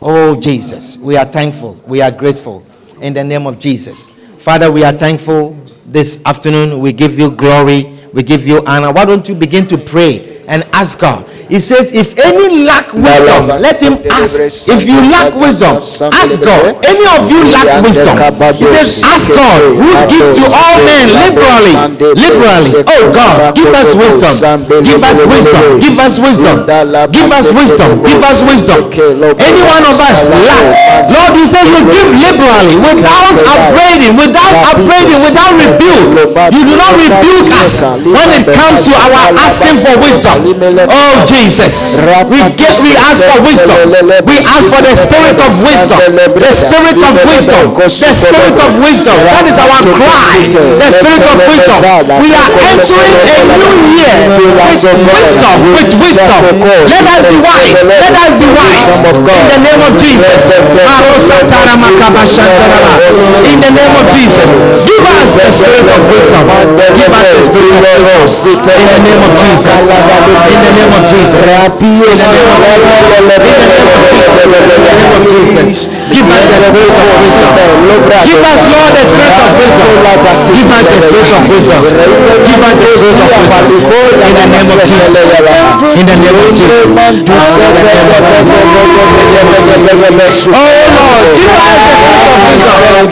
[0.00, 1.74] Oh, Jesus, we are thankful.
[1.86, 2.64] We are grateful
[3.02, 4.08] in the name of Jesus.
[4.38, 5.54] Father, we are thankful
[5.86, 6.80] this afternoon.
[6.80, 7.98] We give you glory.
[8.12, 8.92] We give you honor.
[8.92, 11.28] Why don't you begin to pray and ask God?
[11.52, 14.40] He says, if any lack wisdom, let him ask.
[14.72, 16.80] If you lack wisdom, ask God.
[16.80, 18.16] Any of you lack wisdom,
[18.56, 21.76] he says, ask God, who gives to all men liberally.
[22.16, 22.80] Liberally.
[22.88, 24.64] Oh God, give us wisdom.
[24.80, 25.76] Give us wisdom.
[25.76, 26.64] Give us wisdom.
[27.12, 27.90] Give us wisdom.
[28.00, 28.88] Give us wisdom.
[29.36, 31.12] Any one of us lacks.
[31.12, 36.16] Lord, you say you give liberally without upbraiding, without upbraiding, without rebuke.
[36.48, 40.48] You do not rebuke us when it comes to our asking for wisdom.
[40.88, 43.74] Oh Jesus, we get we ask for wisdom.
[44.26, 45.98] We ask for the spirit of wisdom.
[46.38, 47.74] The spirit of wisdom.
[47.74, 49.16] The spirit of wisdom.
[49.26, 50.46] That is our cry.
[50.46, 52.06] The spirit of wisdom.
[52.22, 55.58] We are entering a new year with wisdom.
[55.74, 56.62] With wisdom.
[56.62, 57.74] Let us be wise.
[57.90, 59.02] Let us be wise.
[59.02, 60.46] In the name of Jesus.
[63.42, 64.46] In the name of Jesus.
[64.86, 66.46] Give us the spirit of wisdom.
[66.78, 68.62] Give us the spirit of wisdom.
[68.62, 69.90] In the name of Jesus.
[69.90, 71.31] In the name of Jesus.
[76.12, 77.56] Give us the spirit of wisdom.
[78.22, 79.88] Give us, Lord, the spirit of wisdom.
[80.52, 81.80] Give us the spirit of wisdom.
[82.44, 84.12] Give us the spirit of wisdom.
[85.92, 86.82] In the name of Jesus.
[86.82, 87.36] In the
[87.72, 88.08] name
[89.32, 90.46] of Jesus.
[90.52, 91.36] Oh Lord, give us the spirit of wisdom.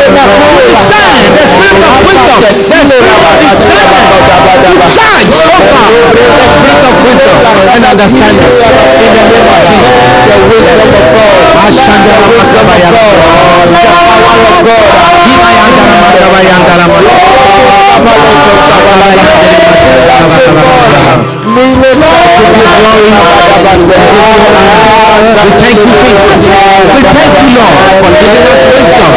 [0.06, 0.76] wisdom.
[0.76, 2.38] Discern the spirit of wisdom.
[2.42, 4.10] The spirit of discernment.
[4.56, 7.38] To judge, God, the spirit of wisdom
[7.76, 8.46] and understanding.
[8.46, 10.00] In the name of Jesus.
[10.26, 11.36] The wisdom of God.
[11.66, 12.90] Ashandara Makabaya.
[12.94, 14.85] The power of God.
[15.26, 16.90] Dibayang dalam mata bayang dalam.
[17.96, 18.04] We
[25.56, 26.44] thank you, Jesus.
[26.92, 29.16] We thank you, Lord, for giving us wisdom,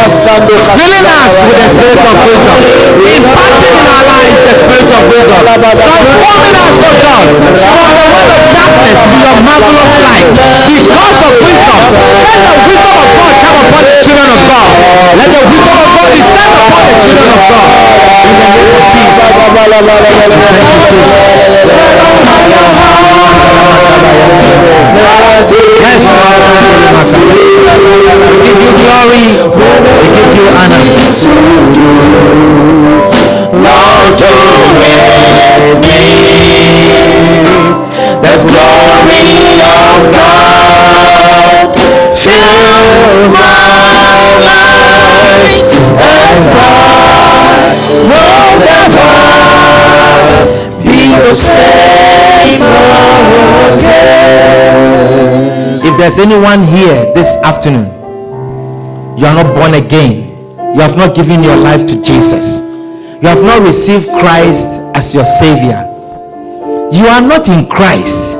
[0.78, 2.58] filling us with the spirit of wisdom,
[3.02, 8.30] imparting in our lives the spirit of wisdom, transforming us, oh God, from the world
[8.30, 10.30] of darkness to your marvelous light.
[10.38, 14.70] Because of wisdom, let the wisdom of God come upon the children of God.
[15.18, 17.74] Let the wisdom of God descend upon the children of God.
[18.22, 19.18] In the name of Jesus.
[24.94, 26.02] Thank you, Jesus.
[26.78, 27.48] Yes, Lord.
[28.22, 29.26] We give you glory.
[29.42, 30.86] We give you honor.
[33.58, 34.20] Lord,
[34.78, 35.98] with me
[38.22, 39.26] the glory
[39.62, 41.68] of God
[42.14, 43.97] fills my
[46.46, 47.74] God
[48.06, 49.10] will never
[50.82, 52.62] be the same
[53.76, 55.80] again.
[55.84, 57.86] If there's anyone here this afternoon,
[59.18, 60.28] you are not born again,
[60.74, 65.24] you have not given your life to Jesus, you have not received Christ as your
[65.24, 65.84] Savior,
[66.92, 68.36] you are not in Christ.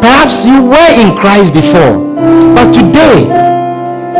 [0.00, 1.98] Perhaps you were in Christ before,
[2.54, 3.20] but today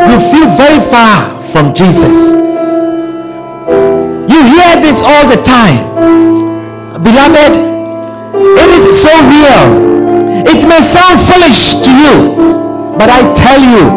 [0.09, 2.33] you feel very far from Jesus.
[4.77, 5.89] Hear this all the time.
[7.01, 7.57] Beloved,
[8.61, 9.65] it is so real.
[10.45, 13.89] It may sound foolish to you, but I tell you,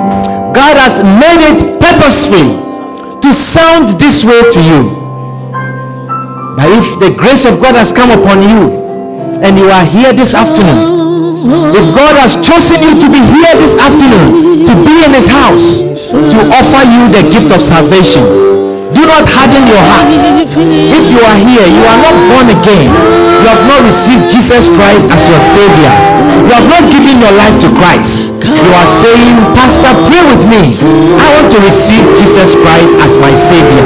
[0.56, 2.56] God has made it purposefully
[3.20, 4.96] to sound this way to you.
[6.56, 8.72] But if the grace of God has come upon you
[9.44, 10.96] and you are here this afternoon,
[11.76, 15.80] If God has chosen you to be here this afternoon, to be in His house,
[16.12, 18.24] to offer you the gift of salvation,
[18.94, 20.10] do not harden your heart.
[20.10, 22.90] If you are here, you are not born again.
[22.90, 25.92] You have not received Jesus Christ as your Savior.
[26.46, 28.30] You have not given your life to Christ.
[28.42, 30.74] You are saying, Pastor, pray with me.
[31.22, 33.86] I want to receive Jesus Christ as my Savior.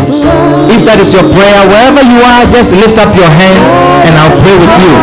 [0.72, 3.60] If that is your prayer, wherever you are, just lift up your hand
[4.08, 4.94] and I'll pray with you.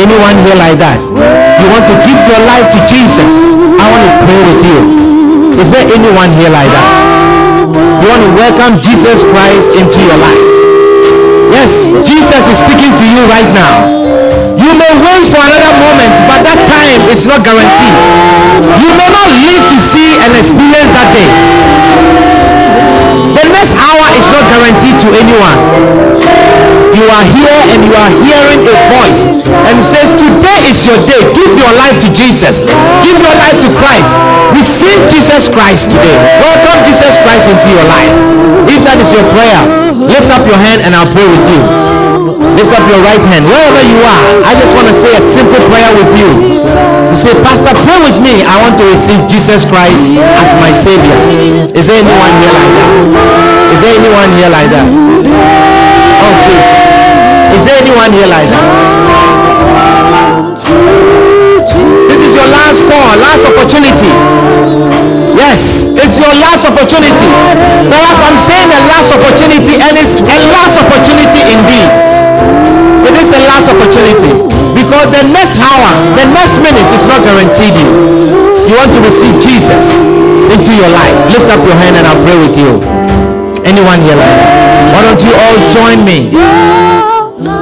[0.00, 0.98] Anyone here like that?
[1.60, 3.52] You want to give your life to Jesus?
[3.76, 4.78] I want to pray with you.
[5.60, 7.05] Is there anyone here like that?
[7.76, 10.44] You want to welcome Jesus Christ into your life?
[11.52, 13.84] Yes, Jesus is speaking to you right now.
[14.56, 17.96] You may wait for another moment, but that time is not guaranteed.
[18.80, 22.35] You may not live to see and experience that day.
[23.16, 25.58] The next hour is not guaranteed to anyone.
[26.92, 30.96] You are here and you are hearing a voice and it says, Today is your
[31.04, 31.20] day.
[31.32, 32.64] Give your life to Jesus.
[33.04, 34.16] Give your life to Christ.
[34.52, 36.16] Receive Jesus Christ today.
[36.40, 38.12] Welcome Jesus Christ into your life.
[38.68, 39.60] If that is your prayer,
[39.96, 41.85] lift up your hand and I'll pray with you.
[42.56, 43.44] Lift up your right hand.
[43.44, 46.28] Wherever you are, I just want to say a simple prayer with you.
[47.12, 48.40] You say, Pastor, pray with me.
[48.48, 50.08] I want to receive Jesus Christ
[50.40, 51.12] as my Savior.
[51.76, 52.90] Is there anyone here like that?
[53.76, 54.88] Is there anyone here like that?
[54.88, 56.80] Oh, Jesus.
[57.56, 58.64] Is there anyone here like that?
[62.08, 64.12] This is your last call, last opportunity.
[65.36, 67.28] Yes, it's your last opportunity.
[67.92, 72.05] Perhaps I'm saying a last opportunity, and it's a last opportunity indeed.
[73.66, 74.30] Last opportunity
[74.78, 77.90] because the next hour, the next minute is not guaranteed you.
[78.62, 79.98] You want to receive Jesus
[80.54, 81.34] into your life.
[81.34, 82.78] Lift up your hand and I'll pray with you.
[83.66, 84.94] Anyone here like that?
[84.94, 86.30] Why don't you all join me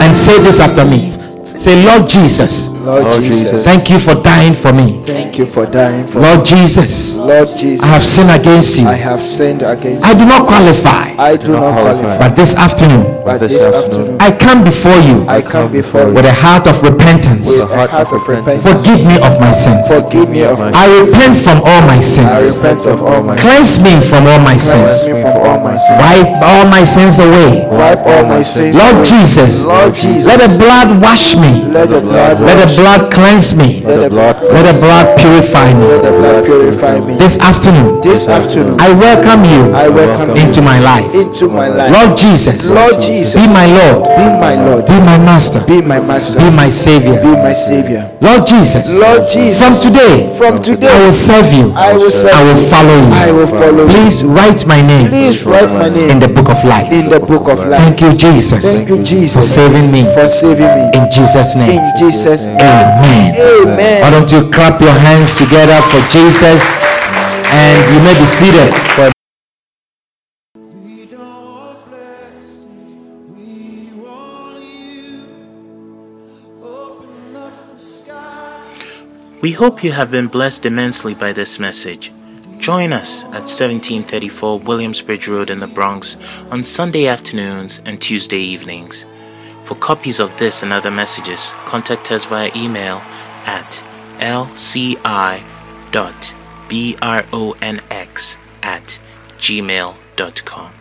[0.05, 1.17] and say this after me?
[1.57, 3.65] Say, Lord Jesus, Lord, Lord Jesus, Jesus.
[3.65, 5.01] thank you for dying for me.
[5.07, 7.83] thank you for dying for me Lord Jesus, Lord Jesus.
[7.83, 8.87] I have sinned against you.
[8.87, 10.11] I have sinned against you.
[10.11, 11.15] I do not qualify.
[11.19, 12.19] I do not qualify.
[12.19, 16.09] But this afternoon, But this this afternoon, afternoon, I come before you I come before
[16.09, 17.49] you with a heart of repentance.
[17.49, 18.61] with a a heart heart of of repentance.
[18.61, 18.85] repentance.
[18.85, 19.85] Forgive me of my sins.
[19.89, 20.83] Forgive me of my sins.
[20.83, 22.29] I repent from all my sins.
[22.29, 23.45] I repent of all my sins.
[23.47, 25.07] Cleanse me from all my Cleanse sins.
[25.09, 25.99] me from all my sins.
[26.05, 27.51] Wipe all my sins away.
[27.71, 28.77] Wipe all my sins.
[28.77, 29.05] Lord away.
[29.15, 31.65] Jesus, Lord Jesus, let the blood wash me.
[31.71, 32.74] let the blood Let the wash.
[32.77, 33.83] Blood cleanse me.
[33.85, 35.87] Let the blood Let the blood purify let me.
[36.09, 37.15] the blood purify me.
[37.17, 41.09] This afternoon, This afternoon, I welcome you I welcome into you my life.
[41.15, 41.91] into my life.
[41.93, 46.01] Lord Jesus, Lord Jesus, be my Lord, be my Lord, be my Master, be my
[46.01, 47.21] master, be my Savior.
[47.23, 48.11] be my savior.
[48.21, 50.89] Lord Jesus, Lord Jesus, from today, from today.
[50.89, 51.73] I will serve you.
[51.77, 53.13] I will serve I will follow you.
[53.13, 53.93] I will follow you.
[53.93, 56.93] Please write my name Please write my in the book of life.
[56.93, 57.81] in the book of life.
[57.81, 60.05] Thank you, Jesus, Thank you, Jesus for saving me.
[60.15, 60.85] for saving me.
[60.99, 61.71] In Jesus' name.
[61.79, 62.64] In Jesus' name.
[62.65, 63.35] Amen.
[63.37, 64.03] Amen.
[64.03, 66.63] Why don't you clap your hands together for Jesus
[67.53, 69.13] and you may be seated for
[70.55, 72.97] We don't want blessings,
[73.31, 75.29] we want you.
[76.63, 78.67] Open up the sky.
[79.43, 82.13] We hope you have been blessed immensely by this message.
[82.59, 86.17] Join us at 1734 Williamsbridge Road in the Bronx
[86.51, 89.05] on Sunday afternoons and Tuesday evenings.
[89.65, 93.03] For copies of this and other messages, contact us via email
[93.47, 93.83] at
[94.19, 94.99] lci.bronx
[98.63, 98.99] at
[99.39, 100.74] gmail.com.